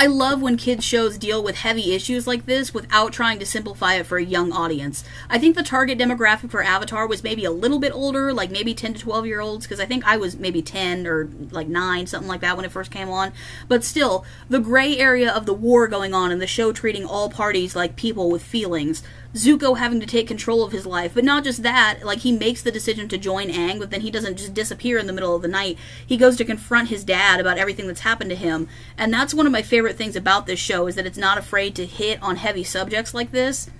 [0.00, 3.96] I love when kids shows deal with heavy issues like this without trying to simplify
[3.96, 5.04] it for a young audience.
[5.28, 8.72] I think the target demographic for Avatar was maybe a little bit older, like maybe
[8.72, 12.06] 10 to 12 year olds, because I think I was maybe 10 or like 9,
[12.06, 13.34] something like that when it first came on.
[13.68, 17.28] But still, the gray area of the war going on and the show treating all
[17.28, 19.02] parties like people with feelings
[19.34, 21.12] Zuko having to take control of his life.
[21.14, 24.10] But not just that, like he makes the decision to join Aang, but then he
[24.10, 25.78] doesn't just disappear in the middle of the night.
[26.04, 28.68] He goes to confront his dad about everything that's happened to him.
[28.98, 31.74] And that's one of my favorite things about this show is that it's not afraid
[31.76, 33.70] to hit on heavy subjects like this.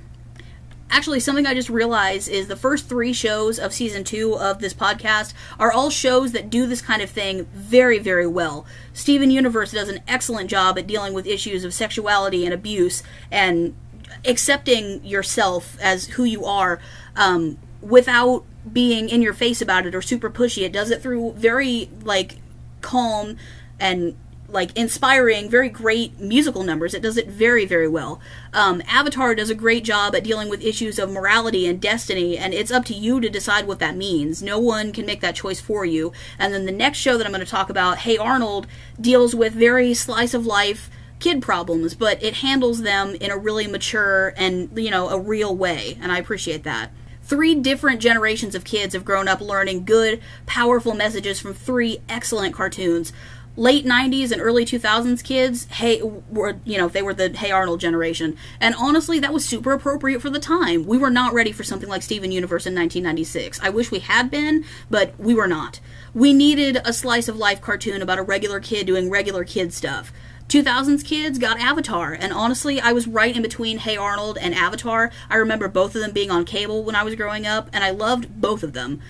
[0.93, 4.75] Actually, something I just realized is the first three shows of season two of this
[4.75, 8.67] podcast are all shows that do this kind of thing very, very well.
[8.93, 13.77] Steven Universe does an excellent job at dealing with issues of sexuality and abuse and
[14.25, 16.81] accepting yourself as who you are
[17.15, 20.65] um, without being in your face about it or super pushy.
[20.65, 22.39] It does it through very like
[22.81, 23.37] calm
[23.79, 24.17] and
[24.53, 26.95] like inspiring, very great musical numbers.
[26.95, 28.21] It does it very, very well.
[28.53, 32.53] Um, Avatar does a great job at dealing with issues of morality and destiny, and
[32.53, 34.43] it's up to you to decide what that means.
[34.43, 36.13] No one can make that choice for you.
[36.39, 38.67] And then the next show that I'm going to talk about, Hey Arnold,
[39.01, 43.67] deals with very slice of life kid problems, but it handles them in a really
[43.67, 46.91] mature and, you know, a real way, and I appreciate that.
[47.23, 52.55] Three different generations of kids have grown up learning good, powerful messages from three excellent
[52.55, 53.13] cartoons.
[53.61, 57.79] Late 90s and early 2000s kids, hey, were, you know, they were the Hey Arnold
[57.79, 58.39] generation.
[58.59, 60.87] And honestly, that was super appropriate for the time.
[60.87, 63.61] We were not ready for something like Steven Universe in 1996.
[63.63, 65.79] I wish we had been, but we were not.
[66.15, 70.11] We needed a slice of life cartoon about a regular kid doing regular kid stuff.
[70.49, 75.13] 2000s kids got Avatar, and honestly, I was right in between Hey Arnold and Avatar.
[75.29, 77.91] I remember both of them being on cable when I was growing up, and I
[77.91, 79.01] loved both of them.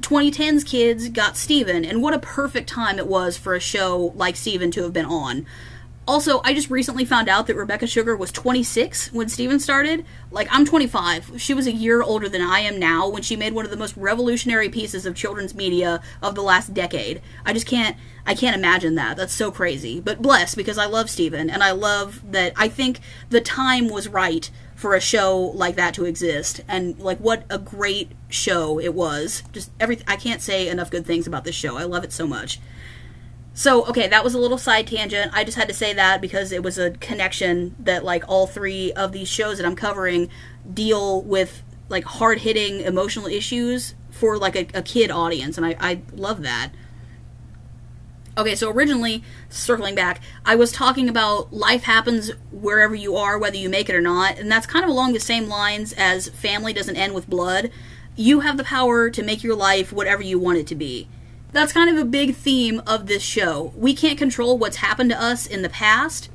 [0.00, 4.36] 2010s kids got Steven, and what a perfect time it was for a show like
[4.36, 5.46] Steven to have been on.
[6.06, 10.04] Also, I just recently found out that Rebecca Sugar was 26 when Steven started.
[10.32, 11.40] Like, I'm 25.
[11.40, 13.76] She was a year older than I am now when she made one of the
[13.76, 17.22] most revolutionary pieces of children's media of the last decade.
[17.46, 19.16] I just can't I can't imagine that.
[19.16, 20.00] That's so crazy.
[20.00, 24.08] But bless because I love Steven and I love that I think the time was
[24.08, 24.50] right
[24.82, 29.44] for a show like that to exist and like what a great show it was.
[29.52, 31.76] Just every I can't say enough good things about this show.
[31.76, 32.58] I love it so much.
[33.54, 35.30] So, okay, that was a little side tangent.
[35.34, 38.92] I just had to say that because it was a connection that, like, all three
[38.92, 40.30] of these shows that I'm covering
[40.72, 45.58] deal with, like, hard hitting emotional issues for, like, a, a kid audience.
[45.58, 46.72] And I, I love that.
[48.36, 53.56] Okay, so originally, circling back, I was talking about life happens wherever you are, whether
[53.56, 54.38] you make it or not.
[54.38, 57.70] And that's kind of along the same lines as family doesn't end with blood.
[58.16, 61.08] You have the power to make your life whatever you want it to be
[61.52, 63.72] that's kind of a big theme of this show.
[63.76, 66.30] We can't control what's happened to us in the past.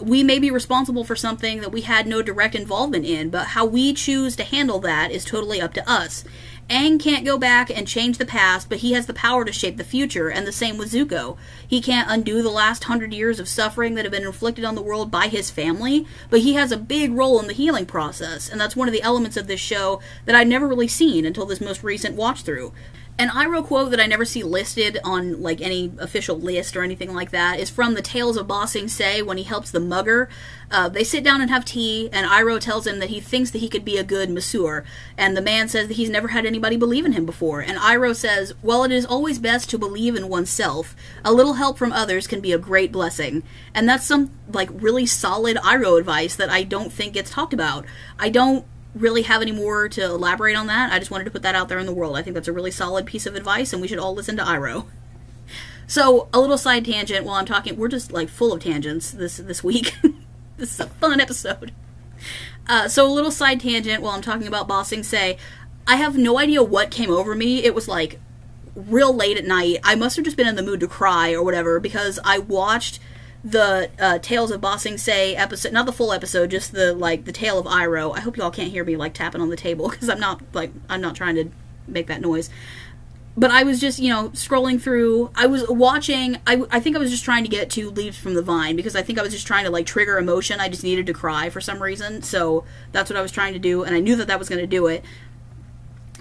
[0.00, 3.64] We may be responsible for something that we had no direct involvement in, but how
[3.64, 6.24] we choose to handle that is totally up to us.
[6.70, 9.76] Aang can't go back and change the past, but he has the power to shape
[9.76, 11.36] the future, and the same with Zuko.
[11.66, 14.82] He can't undo the last hundred years of suffering that have been inflicted on the
[14.82, 18.58] world by his family, but he has a big role in the healing process, and
[18.58, 21.60] that's one of the elements of this show that I'd never really seen until this
[21.60, 22.72] most recent watch through.
[23.16, 27.14] An Iroh quote that I never see listed on like any official list or anything
[27.14, 30.28] like that is from the Tales of Ba Sing Se when he helps the mugger.
[30.68, 33.58] Uh, they sit down and have tea, and Iroh tells him that he thinks that
[33.58, 34.84] he could be a good masseur,
[35.16, 37.60] and the man says that he's never had anybody believe in him before.
[37.60, 40.96] And Iroh says, "Well, it is always best to believe in oneself.
[41.24, 43.44] A little help from others can be a great blessing."
[43.76, 47.84] And that's some like really solid Iroh advice that I don't think gets talked about.
[48.18, 48.64] I don't
[48.94, 50.92] really have any more to elaborate on that.
[50.92, 52.16] I just wanted to put that out there in the world.
[52.16, 54.42] I think that's a really solid piece of advice, and we should all listen to
[54.42, 54.86] Iroh.
[55.86, 57.76] So, a little side tangent while I'm talking.
[57.76, 59.94] We're just like full of tangents this this week.
[60.56, 61.72] this is a fun episode.
[62.66, 65.36] Uh, so, a little side tangent while I'm talking about Ba Sing Se,
[65.86, 67.64] I have no idea what came over me.
[67.64, 68.18] It was like
[68.74, 69.78] real late at night.
[69.84, 72.98] I must have just been in the mood to cry or whatever because I watched
[73.44, 77.26] the uh, Tales of Ba Sing Se episode, not the full episode, just the like
[77.26, 78.16] the tale of Iroh.
[78.16, 80.72] I hope y'all can't hear me like tapping on the table because I'm not like
[80.88, 81.50] I'm not trying to
[81.86, 82.48] make that noise.
[83.36, 85.30] But I was just you know scrolling through.
[85.34, 86.38] I was watching.
[86.46, 88.96] I I think I was just trying to get to Leaves from the Vine because
[88.96, 90.58] I think I was just trying to like trigger emotion.
[90.58, 93.58] I just needed to cry for some reason, so that's what I was trying to
[93.58, 95.04] do, and I knew that that was going to do it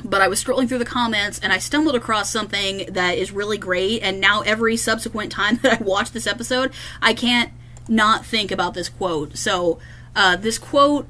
[0.03, 3.57] but I was scrolling through the comments and I stumbled across something that is really
[3.57, 4.01] great.
[4.01, 7.51] And now, every subsequent time that I watch this episode, I can't
[7.87, 9.37] not think about this quote.
[9.37, 9.79] So,
[10.15, 11.07] uh, this quote,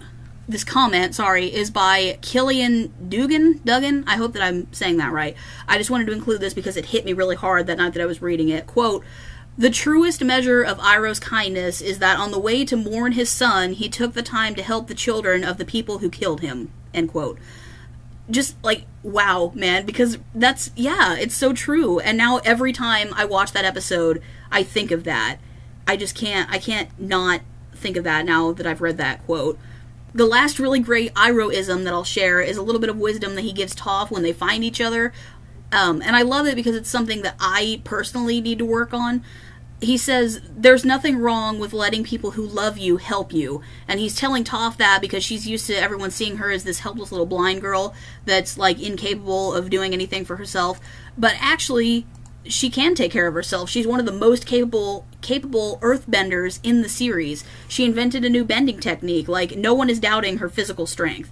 [0.47, 3.61] this comment, sorry, is by Killian Dugan.
[3.63, 4.03] Duggan.
[4.07, 5.35] I hope that I'm saying that right.
[5.67, 8.01] I just wanted to include this because it hit me really hard that night that
[8.01, 8.67] I was reading it.
[8.67, 9.03] Quote.
[9.55, 13.73] The truest measure of Iroh's kindness is that on the way to mourn his son,
[13.73, 16.71] he took the time to help the children of the people who killed him.
[16.91, 17.37] End quote
[18.29, 21.99] just like wow man because that's yeah it's so true.
[21.99, 24.21] And now every time i watch that episode
[24.51, 25.37] i think of that.
[25.87, 27.41] I just can't i can't not
[27.73, 29.59] think of that now that i've read that quote.
[30.15, 33.41] The last really great iroism that i'll share is a little bit of wisdom that
[33.41, 35.11] he gives toph when they find each other.
[35.71, 39.23] Um, and i love it because it's something that i personally need to work on
[39.81, 43.61] he says there's nothing wrong with letting people who love you help you.
[43.87, 47.11] And he's telling Toph that because she's used to everyone seeing her as this helpless
[47.11, 47.93] little blind girl
[48.25, 50.79] that's like incapable of doing anything for herself.
[51.17, 52.05] But actually
[52.45, 53.69] she can take care of herself.
[53.69, 57.43] She's one of the most capable capable earthbenders in the series.
[57.67, 61.31] She invented a new bending technique like no one is doubting her physical strength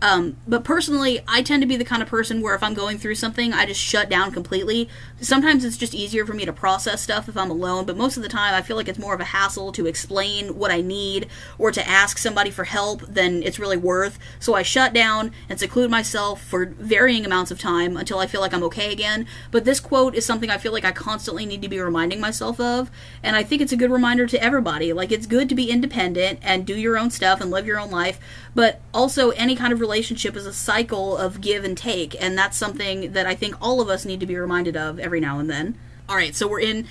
[0.00, 2.98] um, but personally, I tend to be the kind of person where if I'm going
[2.98, 4.88] through something, I just shut down completely.
[5.20, 8.22] Sometimes it's just easier for me to process stuff if I'm alone, but most of
[8.22, 11.28] the time I feel like it's more of a hassle to explain what I need
[11.58, 14.20] or to ask somebody for help than it's really worth.
[14.38, 18.40] So I shut down and seclude myself for varying amounts of time until I feel
[18.40, 19.26] like I'm okay again.
[19.50, 22.60] But this quote is something I feel like I constantly need to be reminding myself
[22.60, 22.88] of,
[23.24, 24.92] and I think it's a good reminder to everybody.
[24.92, 27.90] Like, it's good to be independent and do your own stuff and live your own
[27.90, 28.20] life,
[28.54, 32.58] but also any kind of relationship is a cycle of give and take, and that's
[32.58, 35.48] something that I think all of us need to be reminded of every now and
[35.48, 35.78] then.
[36.08, 36.86] All right, so we're in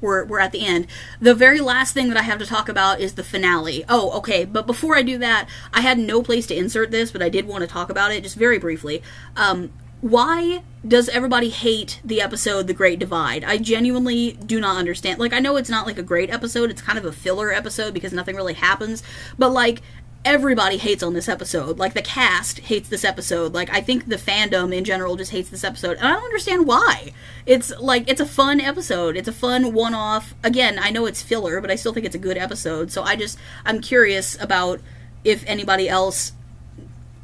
[0.00, 0.86] we're, we're at the end.
[1.20, 3.84] The very last thing that I have to talk about is the finale.
[3.88, 7.22] Oh, okay, but before I do that, I had no place to insert this, but
[7.22, 9.02] I did want to talk about it just very briefly.
[9.36, 13.42] Um, why does everybody hate the episode The Great Divide?
[13.42, 15.18] I genuinely do not understand.
[15.18, 17.92] Like, I know it's not like a great episode, it's kind of a filler episode
[17.92, 19.02] because nothing really happens,
[19.36, 19.82] but like,
[20.24, 21.78] everybody hates on this episode.
[21.78, 23.54] Like the cast hates this episode.
[23.54, 25.96] Like I think the fandom in general just hates this episode.
[25.96, 27.12] And I don't understand why.
[27.46, 29.16] It's like it's a fun episode.
[29.16, 30.34] It's a fun one-off.
[30.44, 32.90] Again, I know it's filler, but I still think it's a good episode.
[32.90, 34.80] So I just I'm curious about
[35.24, 36.32] if anybody else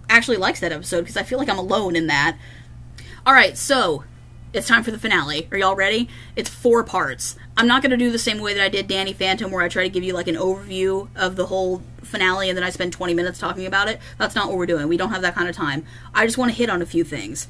[0.08, 2.36] actually likes that episode because I feel like I'm alone in that.
[3.26, 4.04] All right, so
[4.54, 5.48] it's time for the finale.
[5.50, 6.08] Are y'all ready?
[6.36, 7.36] It's four parts.
[7.56, 9.68] I'm not going to do the same way that I did Danny Phantom, where I
[9.68, 12.92] try to give you like an overview of the whole finale and then I spend
[12.92, 13.98] 20 minutes talking about it.
[14.16, 14.86] That's not what we're doing.
[14.86, 15.84] We don't have that kind of time.
[16.14, 17.48] I just want to hit on a few things.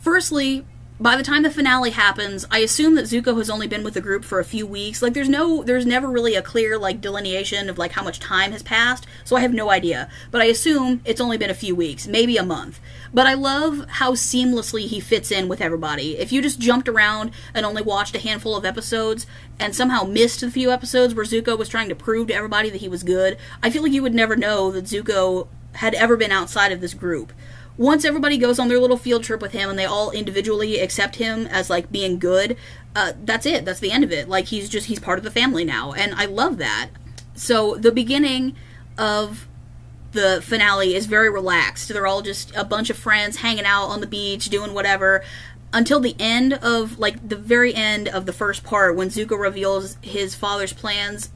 [0.00, 0.66] Firstly,
[0.98, 4.00] by the time the finale happens, I assume that Zuko has only been with the
[4.00, 5.02] group for a few weeks.
[5.02, 8.52] Like there's no there's never really a clear like delineation of like how much time
[8.52, 10.10] has passed, so I have no idea.
[10.30, 12.80] But I assume it's only been a few weeks, maybe a month.
[13.12, 16.16] But I love how seamlessly he fits in with everybody.
[16.16, 19.26] If you just jumped around and only watched a handful of episodes
[19.58, 22.80] and somehow missed the few episodes where Zuko was trying to prove to everybody that
[22.80, 26.32] he was good, I feel like you would never know that Zuko had ever been
[26.32, 27.34] outside of this group
[27.78, 31.16] once everybody goes on their little field trip with him and they all individually accept
[31.16, 32.56] him as like being good,
[32.94, 33.64] uh, that's it.
[33.64, 34.28] That's the end of it.
[34.28, 36.90] Like he's just he's part of the family now, and I love that.
[37.34, 38.56] So the beginning
[38.96, 39.46] of
[40.12, 41.88] the finale is very relaxed.
[41.88, 45.22] They're all just a bunch of friends hanging out on the beach, doing whatever.
[45.72, 49.98] Until the end of, like, the very end of the first part, when Zuko reveals
[50.00, 51.30] his father's plans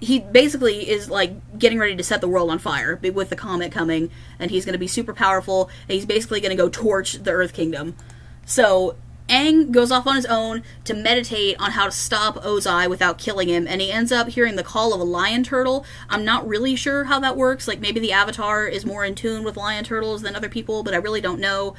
[0.00, 3.72] he basically is like getting ready to set the world on fire with the comet
[3.72, 5.70] coming, and he's going to be super powerful.
[5.88, 7.96] And he's basically going to go torch the Earth Kingdom.
[8.44, 8.96] So
[9.28, 13.48] Aang goes off on his own to meditate on how to stop Ozai without killing
[13.48, 15.84] him, and he ends up hearing the call of a lion turtle.
[16.08, 17.66] I'm not really sure how that works.
[17.66, 20.94] Like maybe the Avatar is more in tune with lion turtles than other people, but
[20.94, 21.74] I really don't know.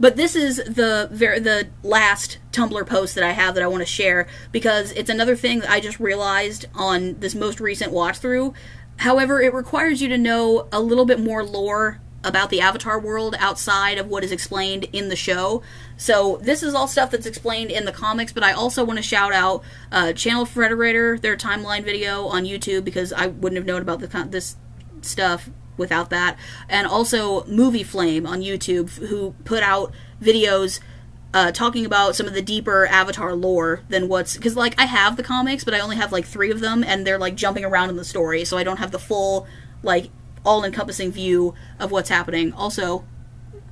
[0.00, 3.82] But this is the ver- the last Tumblr post that I have that I want
[3.82, 8.18] to share because it's another thing that I just realized on this most recent watch
[8.18, 8.54] through.
[8.96, 13.34] However, it requires you to know a little bit more lore about the Avatar world
[13.38, 15.62] outside of what is explained in the show.
[15.96, 19.02] So this is all stuff that's explained in the comics, but I also want to
[19.02, 23.82] shout out uh, Channel Frederator, their timeline video on YouTube because I wouldn't have known
[23.82, 24.56] about the, this
[25.02, 25.48] stuff
[25.80, 26.38] without that.
[26.68, 30.78] And also Movie Flame on YouTube, who put out videos
[31.32, 35.16] uh, talking about some of the deeper Avatar lore than what's because like I have
[35.16, 37.90] the comics, but I only have like three of them, and they're like jumping around
[37.90, 39.46] in the story, so I don't have the full
[39.82, 40.10] like
[40.44, 42.52] all-encompassing view of what's happening.
[42.52, 43.04] Also,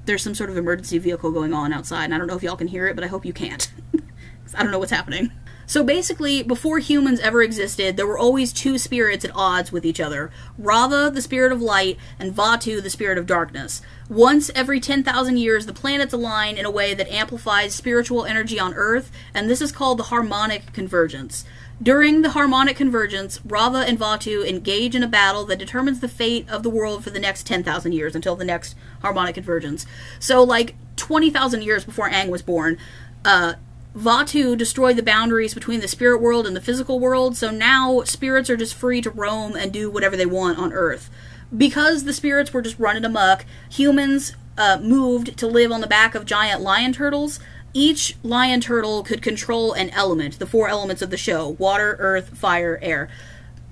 [0.04, 2.56] there's some sort of emergency vehicle going on outside, and I don't know if y'all
[2.56, 3.70] can hear it, but I hope you can't.
[4.54, 5.32] I don't know what's happening.
[5.68, 10.00] So basically, before humans ever existed, there were always two spirits at odds with each
[10.00, 13.82] other Raava, the spirit of light, and Vaatu, the spirit of darkness.
[14.08, 18.72] Once every 10,000 years, the planets align in a way that amplifies spiritual energy on
[18.72, 21.44] Earth, and this is called the harmonic convergence.
[21.82, 26.48] During the harmonic convergence, Raava and Vaatu engage in a battle that determines the fate
[26.48, 29.84] of the world for the next 10,000 years until the next harmonic convergence.
[30.18, 32.78] So, like 20,000 years before Aang was born,
[33.22, 33.54] uh,
[33.99, 38.49] Vaatu destroyed the boundaries between the spirit world and the physical world, so now spirits
[38.49, 41.11] are just free to roam and do whatever they want on Earth.
[41.57, 46.14] Because the spirits were just running amok, humans uh, moved to live on the back
[46.14, 47.40] of giant lion turtles.
[47.74, 52.38] Each lion turtle could control an element, the four elements of the show water, earth,
[52.38, 53.09] fire, air.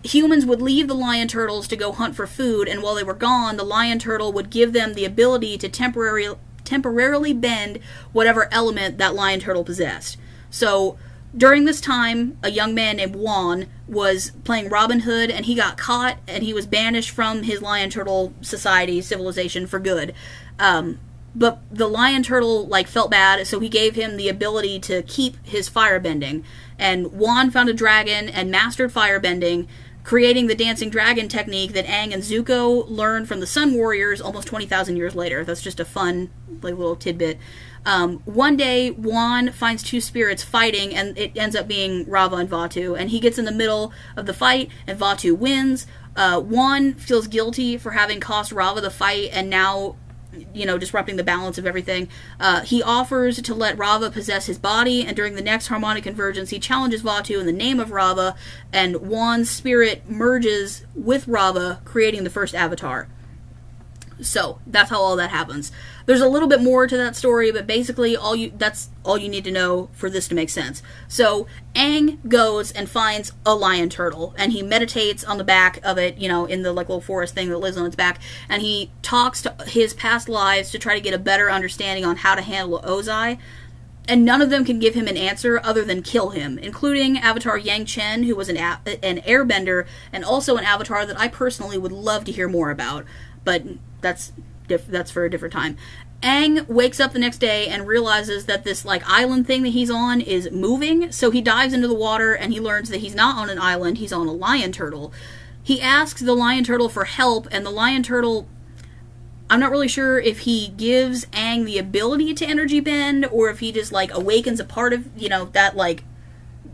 [0.03, 3.15] Humans would leave the lion turtles to go hunt for food, and while they were
[3.15, 6.35] gone, the lion turtle would give them the ability to temporarily
[6.67, 7.79] temporarily bend
[8.13, 10.19] whatever element that lion turtle possessed.
[10.51, 10.99] So
[11.37, 15.77] during this time, a young man named Wan was playing Robin Hood, and he got
[15.77, 20.15] caught, and he was banished from his lion turtle society civilization for good.
[20.59, 20.99] Um,
[21.35, 25.37] but the lion turtle like felt bad, so he gave him the ability to keep
[25.45, 26.43] his firebending.
[26.79, 29.67] And Wan found a dragon and mastered firebending
[30.07, 34.47] creating the dancing dragon technique that Aang and Zuko learned from the Sun Warriors almost
[34.47, 35.45] 20,000 years later.
[35.45, 36.31] That's just a fun
[36.63, 37.39] like little tidbit.
[37.85, 42.49] Um, one day, Wan finds two spirits fighting, and it ends up being Raava and
[42.49, 42.97] Vaatu.
[42.97, 45.89] And he gets in the middle of the fight, and Vaatu wins.
[46.15, 49.97] Uh, Wan feels guilty for having cost Raava the fight, and now
[50.53, 52.09] you know, disrupting the balance of everything.
[52.41, 56.51] Uh, he offers to let Raava possess his body, and during the next harmonic convergence,
[56.51, 58.37] he challenges Vaatu in the name of Raava,
[58.73, 63.09] and Wan's spirit merges with Raava, creating the first avatar.
[64.21, 65.71] So that's how all that happens.
[66.07, 69.29] There's a little bit more to that story, but basically all you that's all you
[69.29, 70.83] need to know for this to make sense.
[71.07, 75.99] So Aang goes and finds a lion turtle and he meditates on the back of
[75.99, 78.63] it, you know, in the like little forest thing that lives on its back, and
[78.63, 82.35] he talks to his past lives to try to get a better understanding on how
[82.35, 83.39] to handle Ozai.
[84.09, 87.59] and none of them can give him an answer other than kill him, including Avatar
[87.59, 91.93] Yang Chen, who was an an airbender and also an avatar that I personally would
[91.93, 93.05] love to hear more about,
[93.45, 93.65] but
[94.01, 94.33] that's
[94.69, 95.77] diff- that's for a different time.
[96.23, 99.91] Aang wakes up the next day and realizes that this like island thing that he's
[99.91, 103.37] on is moving, so he dives into the water and he learns that he's not
[103.37, 105.13] on an island, he's on a lion turtle.
[105.63, 108.49] He asks the lion turtle for help and the lion turtle
[109.49, 113.61] I'm not really sure if he gives Aang the ability to energy bend or if
[113.61, 116.03] he just like awakens a part of, you know, that like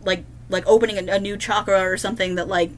[0.05, 2.71] like like opening a, a new chakra or something that like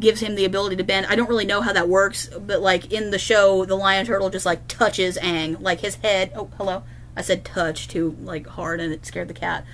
[0.00, 1.06] gives him the ability to bend.
[1.06, 4.30] I don't really know how that works, but like in the show, the lion turtle
[4.30, 6.32] just like touches Aang, like his head.
[6.34, 6.82] Oh, hello.
[7.16, 9.64] I said touch too like hard, and it scared the cat.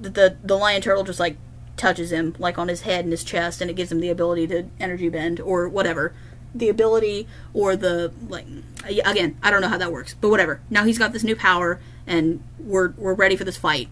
[0.00, 1.36] The the, the lion turtle just like
[1.76, 4.46] touches him like on his head and his chest, and it gives him the ability
[4.48, 6.12] to energy bend or whatever.
[6.54, 8.46] The ability or the like
[9.04, 10.60] again, I don't know how that works, but whatever.
[10.70, 13.88] Now he's got this new power, and we're we're ready for this fight.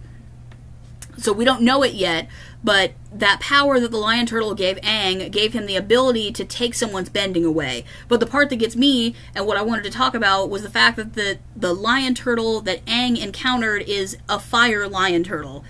[1.21, 2.29] So we don't know it yet,
[2.64, 6.75] but that power that the lion turtle gave Aang gave him the ability to take
[6.75, 7.85] someone's bending away.
[8.09, 10.71] But the part that gets me and what I wanted to talk about was the
[10.71, 15.64] fact that the the lion turtle that Aang encountered is a fire lion turtle.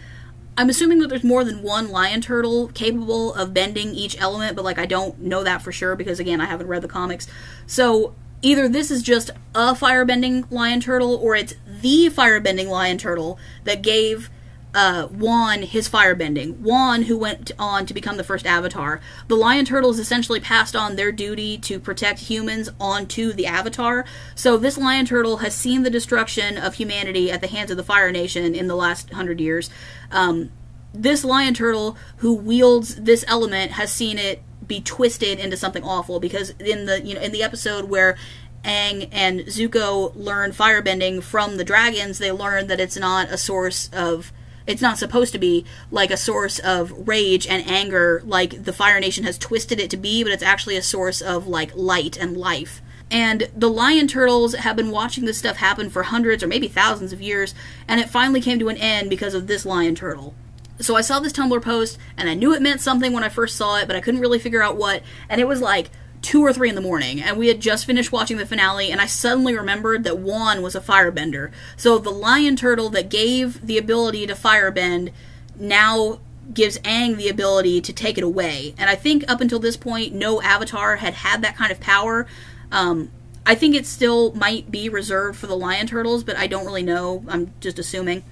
[0.56, 4.64] I'm assuming that there's more than one lion turtle capable of bending each element, but
[4.64, 7.26] like I don't know that for sure because again I haven't read the comics.
[7.66, 13.38] So either this is just a firebending lion turtle or it's the firebending lion turtle
[13.64, 14.30] that gave
[14.74, 16.58] uh, Wan his firebending.
[16.58, 19.00] Wan, who went on to become the first Avatar.
[19.28, 24.04] The Lion Turtles essentially passed on their duty to protect humans onto the Avatar.
[24.34, 27.82] So this Lion Turtle has seen the destruction of humanity at the hands of the
[27.82, 29.70] Fire Nation in the last hundred years.
[30.10, 30.50] Um,
[30.92, 36.20] this Lion Turtle, who wields this element, has seen it be twisted into something awful
[36.20, 38.16] because in the you know in the episode where
[38.64, 43.88] Aang and Zuko learn firebending from the dragons, they learn that it's not a source
[43.92, 44.32] of
[44.70, 49.00] it's not supposed to be like a source of rage and anger like the Fire
[49.00, 52.36] Nation has twisted it to be, but it's actually a source of like light and
[52.36, 52.80] life.
[53.10, 57.12] And the lion turtles have been watching this stuff happen for hundreds or maybe thousands
[57.12, 57.54] of years,
[57.88, 60.34] and it finally came to an end because of this lion turtle.
[60.78, 63.56] So I saw this Tumblr post, and I knew it meant something when I first
[63.56, 65.02] saw it, but I couldn't really figure out what.
[65.28, 65.90] And it was like
[66.22, 69.00] two or three in the morning, and we had just finished watching the finale, and
[69.00, 71.50] I suddenly remembered that Wan was a firebender.
[71.76, 75.12] So the lion turtle that gave the ability to firebend
[75.58, 76.20] now
[76.52, 78.74] gives Aang the ability to take it away.
[78.76, 82.26] And I think up until this point, no avatar had had that kind of power.
[82.72, 83.10] Um,
[83.46, 86.82] I think it still might be reserved for the lion turtles, but I don't really
[86.82, 87.24] know.
[87.28, 88.24] I'm just assuming.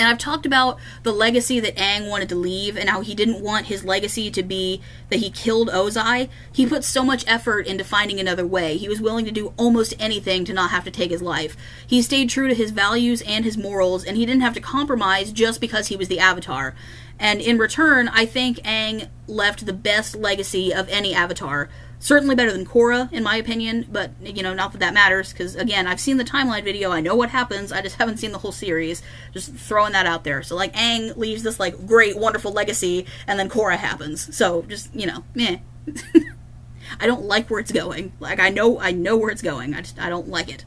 [0.00, 3.42] And I've talked about the legacy that Aang wanted to leave and how he didn't
[3.42, 4.80] want his legacy to be
[5.10, 6.30] that he killed Ozai.
[6.50, 8.78] He put so much effort into finding another way.
[8.78, 11.54] He was willing to do almost anything to not have to take his life.
[11.86, 15.32] He stayed true to his values and his morals, and he didn't have to compromise
[15.32, 16.74] just because he was the Avatar.
[17.18, 21.68] And in return, I think Aang left the best legacy of any Avatar
[22.00, 25.54] certainly better than Korra in my opinion, but you know, not that that matters because
[25.54, 28.38] again, I've seen the timeline video, I know what happens, I just haven't seen the
[28.38, 29.02] whole series.
[29.32, 30.42] Just throwing that out there.
[30.42, 34.34] So like Aang leaves this like great, wonderful legacy, and then Korra happens.
[34.34, 35.58] So just you know, meh.
[36.98, 38.12] I don't like where it's going.
[38.18, 39.74] Like I know, I know where it's going.
[39.74, 40.64] I just I don't like it.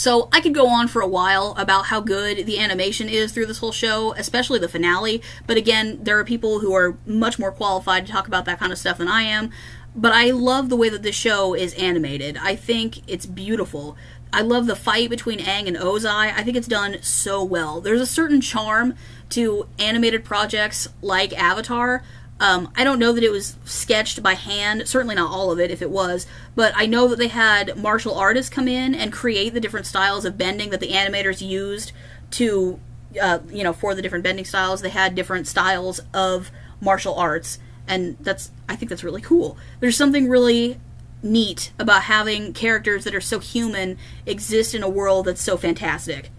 [0.00, 3.44] So I could go on for a while about how good the animation is through
[3.44, 5.20] this whole show, especially the finale.
[5.46, 8.72] But again, there are people who are much more qualified to talk about that kind
[8.72, 9.50] of stuff than I am.
[9.94, 12.38] But I love the way that this show is animated.
[12.38, 13.94] I think it's beautiful.
[14.32, 16.32] I love the fight between Aang and Ozai.
[16.34, 17.82] I think it's done so well.
[17.82, 18.94] There's a certain charm
[19.28, 22.02] to animated projects like Avatar
[22.40, 25.70] um, I don't know that it was sketched by hand, certainly not all of it
[25.70, 26.26] if it was,
[26.56, 30.24] but I know that they had martial artists come in and create the different styles
[30.24, 31.92] of bending that the animators used
[32.32, 32.80] to,
[33.20, 34.80] uh, you know, for the different bending styles.
[34.80, 39.58] They had different styles of martial arts, and that's, I think that's really cool.
[39.80, 40.80] There's something really
[41.22, 46.30] neat about having characters that are so human exist in a world that's so fantastic.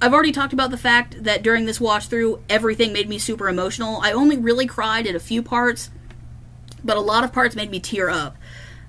[0.00, 3.48] I've already talked about the fact that during this watch through, everything made me super
[3.48, 4.00] emotional.
[4.02, 5.90] I only really cried at a few parts,
[6.84, 8.36] but a lot of parts made me tear up.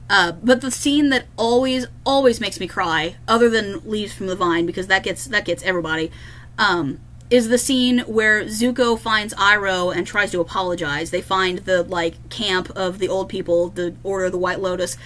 [0.10, 4.36] Uh, but the scene that always, always makes me cry, other than Leaves from the
[4.36, 6.12] Vine, because that gets that gets everybody,
[6.58, 7.00] um,
[7.30, 11.12] is the scene where Zuko finds Iroh and tries to apologize.
[11.12, 14.98] They find the like camp of the old people, the Order of the White Lotus,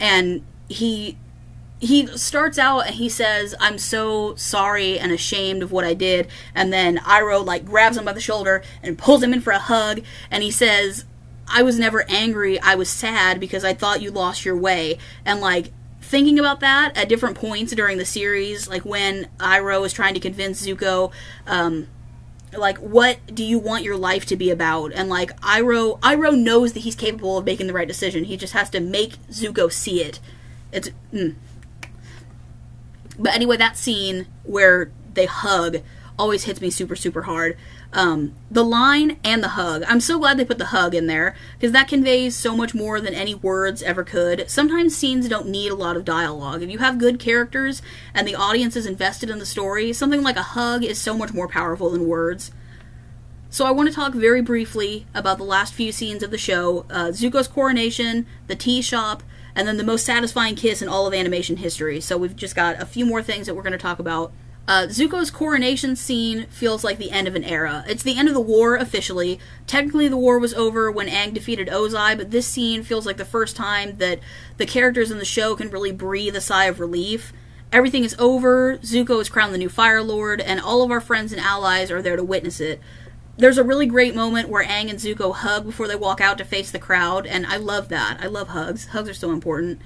[0.00, 1.16] and he
[1.80, 6.28] he starts out and he says, I'm so sorry and ashamed of what I did.
[6.54, 9.58] And then Iroh, like, grabs him by the shoulder and pulls him in for a
[9.58, 10.00] hug.
[10.30, 11.04] And he says,
[11.46, 12.60] I was never angry.
[12.60, 14.98] I was sad because I thought you lost your way.
[15.24, 19.92] And, like, thinking about that at different points during the series, like when Iroh is
[19.92, 21.12] trying to convince Zuko,
[21.46, 21.86] um,
[22.56, 24.92] like what do you want your life to be about?
[24.94, 28.24] And like Iroh, Iroh knows that he's capable of making the right decision.
[28.24, 30.18] He just has to make Zuko see it.
[30.72, 30.90] It's.
[31.12, 31.34] Mm.
[33.18, 35.78] But anyway, that scene where they hug
[36.18, 37.56] always hits me super super hard.
[37.92, 39.82] Um, the line and the hug.
[39.88, 43.00] I'm so glad they put the hug in there because that conveys so much more
[43.00, 44.50] than any words ever could.
[44.50, 46.62] Sometimes scenes don't need a lot of dialogue.
[46.62, 47.80] If you have good characters
[48.12, 51.32] and the audience is invested in the story, something like a hug is so much
[51.32, 52.50] more powerful than words.
[53.50, 56.84] So I want to talk very briefly about the last few scenes of the show
[56.90, 59.22] uh, Zuko's coronation, the tea shop,
[59.58, 62.00] and then the most satisfying kiss in all of animation history.
[62.00, 64.32] So we've just got a few more things that we're going to talk about.
[64.68, 67.84] Uh, Zuko's coronation scene feels like the end of an era.
[67.88, 69.40] It's the end of the war officially.
[69.66, 73.24] Technically, the war was over when Aang defeated Ozai, but this scene feels like the
[73.24, 74.20] first time that
[74.58, 77.32] the characters in the show can really breathe a sigh of relief.
[77.72, 81.32] Everything is over, Zuko is crowned the new Fire Lord, and all of our friends
[81.32, 82.80] and allies are there to witness it.
[83.38, 86.44] There's a really great moment where Aang and Zuko hug before they walk out to
[86.44, 88.18] face the crowd, and I love that.
[88.20, 88.86] I love hugs.
[88.86, 89.80] Hugs are so important.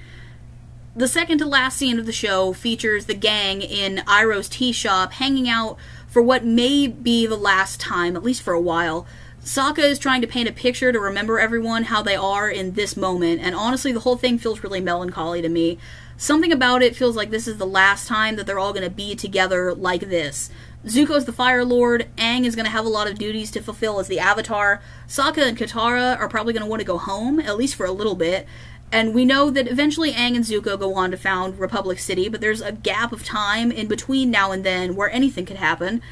[0.97, 5.13] The second to last scene of the show features the gang in Iroh's tea shop
[5.13, 5.77] hanging out
[6.09, 9.07] for what may be the last time, at least for a while.
[9.45, 12.97] Sokka is trying to paint a picture to remember everyone how they are in this
[12.97, 15.79] moment, and honestly, the whole thing feels really melancholy to me.
[16.17, 18.91] Something about it feels like this is the last time that they're all going to
[18.91, 20.49] be together like this.
[20.87, 24.01] Zuko's the Fire Lord, Aang is going to have a lot of duties to fulfill
[24.01, 27.57] as the Avatar, Sokka and Katara are probably going to want to go home, at
[27.57, 28.47] least for a little bit,
[28.93, 32.43] and we know that eventually Aang and Zuko go on to found Republic City, but
[32.43, 36.03] there's a gap of time in between now and then where anything could happen.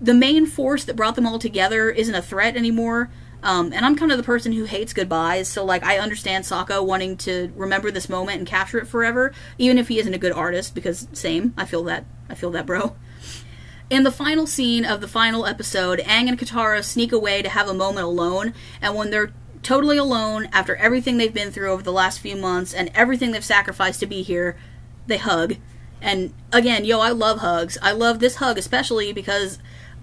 [0.00, 3.10] The main force that brought them all together isn't a threat anymore.
[3.42, 6.84] Um, and I'm kind of the person who hates goodbyes, so like I understand Sokka
[6.84, 10.32] wanting to remember this moment and capture it forever, even if he isn't a good
[10.32, 10.74] artist.
[10.74, 12.04] Because same, I feel that.
[12.28, 12.96] I feel that, bro.
[13.90, 17.68] In the final scene of the final episode, Aang and Katara sneak away to have
[17.68, 19.32] a moment alone, and when they're
[19.64, 23.44] totally alone after everything they've been through over the last few months and everything they've
[23.44, 24.56] sacrificed to be here.
[25.08, 25.56] They hug.
[26.00, 27.78] And again, yo, I love hugs.
[27.82, 29.58] I love this hug especially because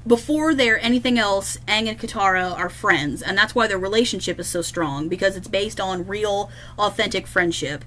[0.06, 4.48] before they're anything else, Aang and Katara are friends, and that's why their relationship is
[4.48, 7.86] so strong because it's based on real, authentic friendship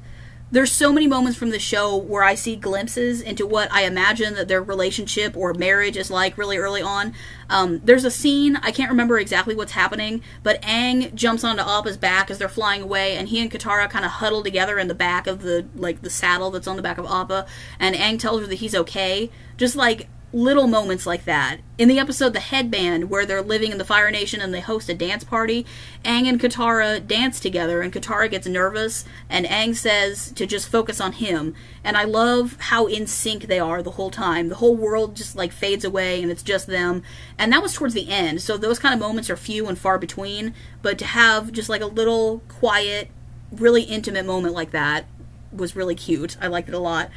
[0.51, 4.35] there's so many moments from the show where I see glimpses into what I imagine
[4.35, 7.15] that their relationship or marriage is like really early on.
[7.49, 11.97] Um, there's a scene, I can't remember exactly what's happening, but Aang jumps onto Appa's
[11.97, 14.95] back as they're flying away, and he and Katara kind of huddle together in the
[14.95, 17.47] back of the like the saddle that's on the back of Appa,
[17.79, 19.31] and Aang tells her that he's okay.
[19.57, 21.59] Just like little moments like that.
[21.77, 24.89] In the episode The Headband, where they're living in the Fire Nation and they host
[24.89, 25.67] a dance party,
[26.05, 31.01] Aang and Katara dance together, and Katara gets nervous, and Aang says to just focus
[31.01, 31.55] on him.
[31.83, 34.49] And I love how in sync they are the whole time.
[34.49, 37.03] The whole world just like fades away, and it's just them.
[37.37, 39.99] And that was towards the end, so those kind of moments are few and far
[39.99, 40.55] between.
[40.83, 43.11] But to have just like a little quiet,
[43.51, 45.07] really intimate moment like that
[45.53, 46.37] was really cute.
[46.41, 47.11] I liked it a lot.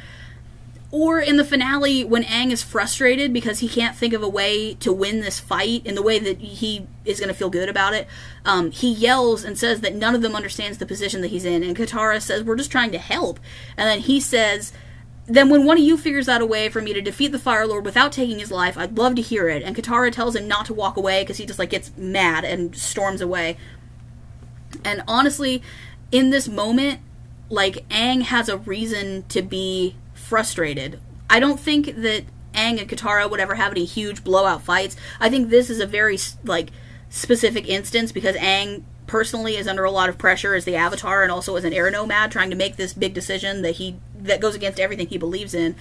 [0.96, 4.74] Or in the finale, when Aang is frustrated because he can't think of a way
[4.74, 7.94] to win this fight in the way that he is going to feel good about
[7.94, 8.06] it,
[8.44, 11.64] um, he yells and says that none of them understands the position that he's in.
[11.64, 13.40] And Katara says, We're just trying to help.
[13.76, 14.72] And then he says,
[15.26, 17.66] then when one of you figures out a way for me to defeat the Fire
[17.66, 19.64] Lord without taking his life, I'd love to hear it.
[19.64, 22.76] And Katara tells him not to walk away because he just like gets mad and
[22.76, 23.56] storms away.
[24.84, 25.60] And honestly,
[26.12, 27.00] in this moment,
[27.48, 31.00] like Aang has a reason to be frustrated.
[31.28, 34.96] I don't think that Aang and Katara would ever have any huge blowout fights.
[35.20, 36.70] I think this is a very like
[37.08, 41.30] specific instance because Aang personally is under a lot of pressure as the Avatar and
[41.30, 44.54] also as an air nomad trying to make this big decision that he that goes
[44.54, 45.74] against everything he believes in.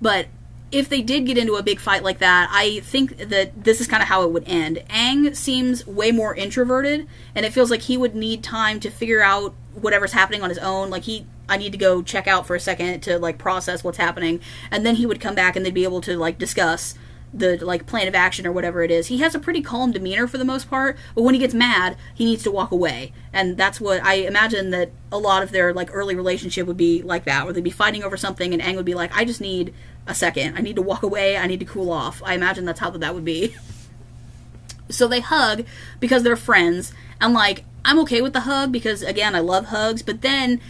[0.00, 0.26] But
[0.70, 3.86] if they did get into a big fight like that, I think that this is
[3.86, 4.82] kind of how it would end.
[4.90, 9.22] Aang seems way more introverted, and it feels like he would need time to figure
[9.22, 10.90] out whatever's happening on his own.
[10.90, 13.98] Like he, I need to go check out for a second to like process what's
[13.98, 14.40] happening,
[14.70, 16.94] and then he would come back and they'd be able to like discuss
[17.32, 19.08] the like plan of action or whatever it is.
[19.08, 21.96] He has a pretty calm demeanor for the most part, but when he gets mad,
[22.14, 23.12] he needs to walk away.
[23.32, 27.02] And that's what I imagine that a lot of their like early relationship would be
[27.02, 29.40] like that, where they'd be fighting over something and Aang would be like, I just
[29.40, 29.74] need
[30.06, 30.56] a second.
[30.56, 31.36] I need to walk away.
[31.36, 32.22] I need to cool off.
[32.24, 33.54] I imagine that's how that would be.
[34.88, 35.64] so they hug
[36.00, 40.02] because they're friends and like I'm okay with the hug because again I love hugs,
[40.02, 40.60] but then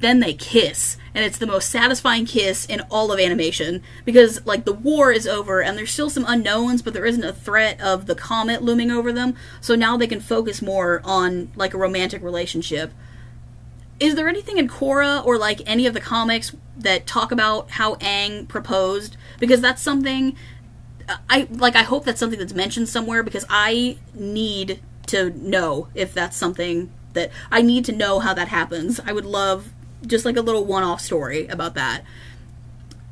[0.00, 0.96] then they kiss.
[1.14, 5.26] And it's the most satisfying kiss in all of animation because like the war is
[5.26, 8.90] over and there's still some unknowns but there isn't a threat of the comet looming
[8.90, 9.34] over them.
[9.60, 12.92] So now they can focus more on like a romantic relationship.
[13.98, 17.96] Is there anything in Korra or like any of the comics that talk about how
[17.96, 19.16] Aang proposed?
[19.38, 20.36] Because that's something
[21.28, 26.14] I like I hope that's something that's mentioned somewhere because I need to know if
[26.14, 29.00] that's something that I need to know how that happens.
[29.04, 29.72] I would love
[30.06, 32.02] just like a little one-off story about that.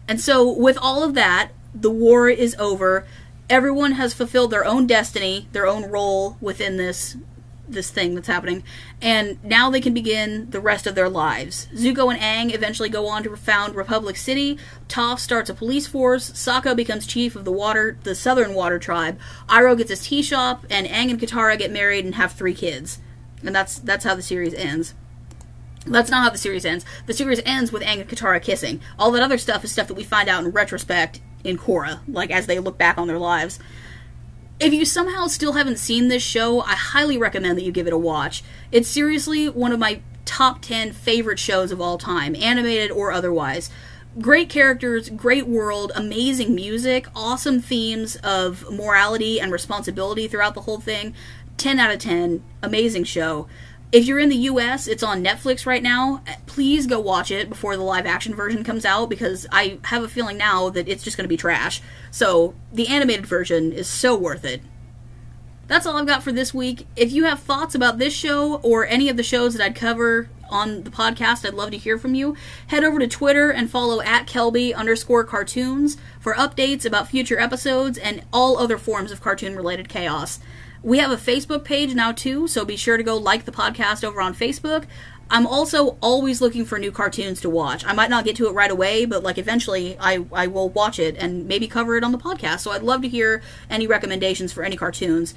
[0.06, 3.06] And so with all of that, the war is over.
[3.50, 7.16] Everyone has fulfilled their own destiny, their own role within this
[7.70, 8.62] this thing that's happening,
[9.02, 11.68] and now they can begin the rest of their lives.
[11.74, 14.58] Zuko and Aang eventually go on to found Republic City.
[14.88, 16.30] Toph starts a police force.
[16.30, 19.18] Sokka becomes chief of the water, the Southern Water Tribe.
[19.50, 23.00] Iroh gets his tea shop, and Aang and Katara get married and have three kids.
[23.44, 24.94] And that's that's how the series ends.
[25.90, 26.84] That's not how the series ends.
[27.06, 28.80] The series ends with Aang and Katara kissing.
[28.98, 32.30] All that other stuff is stuff that we find out in retrospect in Korra, like
[32.30, 33.58] as they look back on their lives.
[34.60, 37.92] If you somehow still haven't seen this show, I highly recommend that you give it
[37.92, 38.42] a watch.
[38.72, 43.70] It's seriously one of my top 10 favorite shows of all time, animated or otherwise.
[44.20, 50.80] Great characters, great world, amazing music, awesome themes of morality and responsibility throughout the whole
[50.80, 51.14] thing.
[51.56, 53.46] 10 out of 10, amazing show.
[53.90, 56.22] If you're in the US, it's on Netflix right now.
[56.44, 60.08] Please go watch it before the live action version comes out because I have a
[60.08, 61.80] feeling now that it's just going to be trash.
[62.10, 64.60] So, the animated version is so worth it.
[65.68, 66.86] That's all I've got for this week.
[66.96, 70.28] If you have thoughts about this show or any of the shows that I'd cover
[70.50, 72.36] on the podcast, I'd love to hear from you.
[72.68, 77.96] Head over to Twitter and follow at Kelbi underscore cartoons for updates about future episodes
[77.96, 80.40] and all other forms of cartoon related chaos.
[80.82, 84.04] We have a Facebook page now too, so be sure to go like the podcast
[84.04, 84.84] over on Facebook.
[85.30, 87.84] I'm also always looking for new cartoons to watch.
[87.84, 90.98] I might not get to it right away, but like eventually I, I will watch
[90.98, 92.60] it and maybe cover it on the podcast.
[92.60, 95.34] So I'd love to hear any recommendations for any cartoons.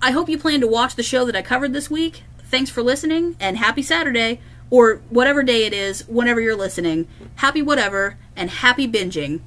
[0.00, 2.24] I hope you plan to watch the show that I covered this week.
[2.38, 7.06] Thanks for listening and happy Saturday or whatever day it is whenever you're listening.
[7.36, 9.42] Happy whatever and happy binging.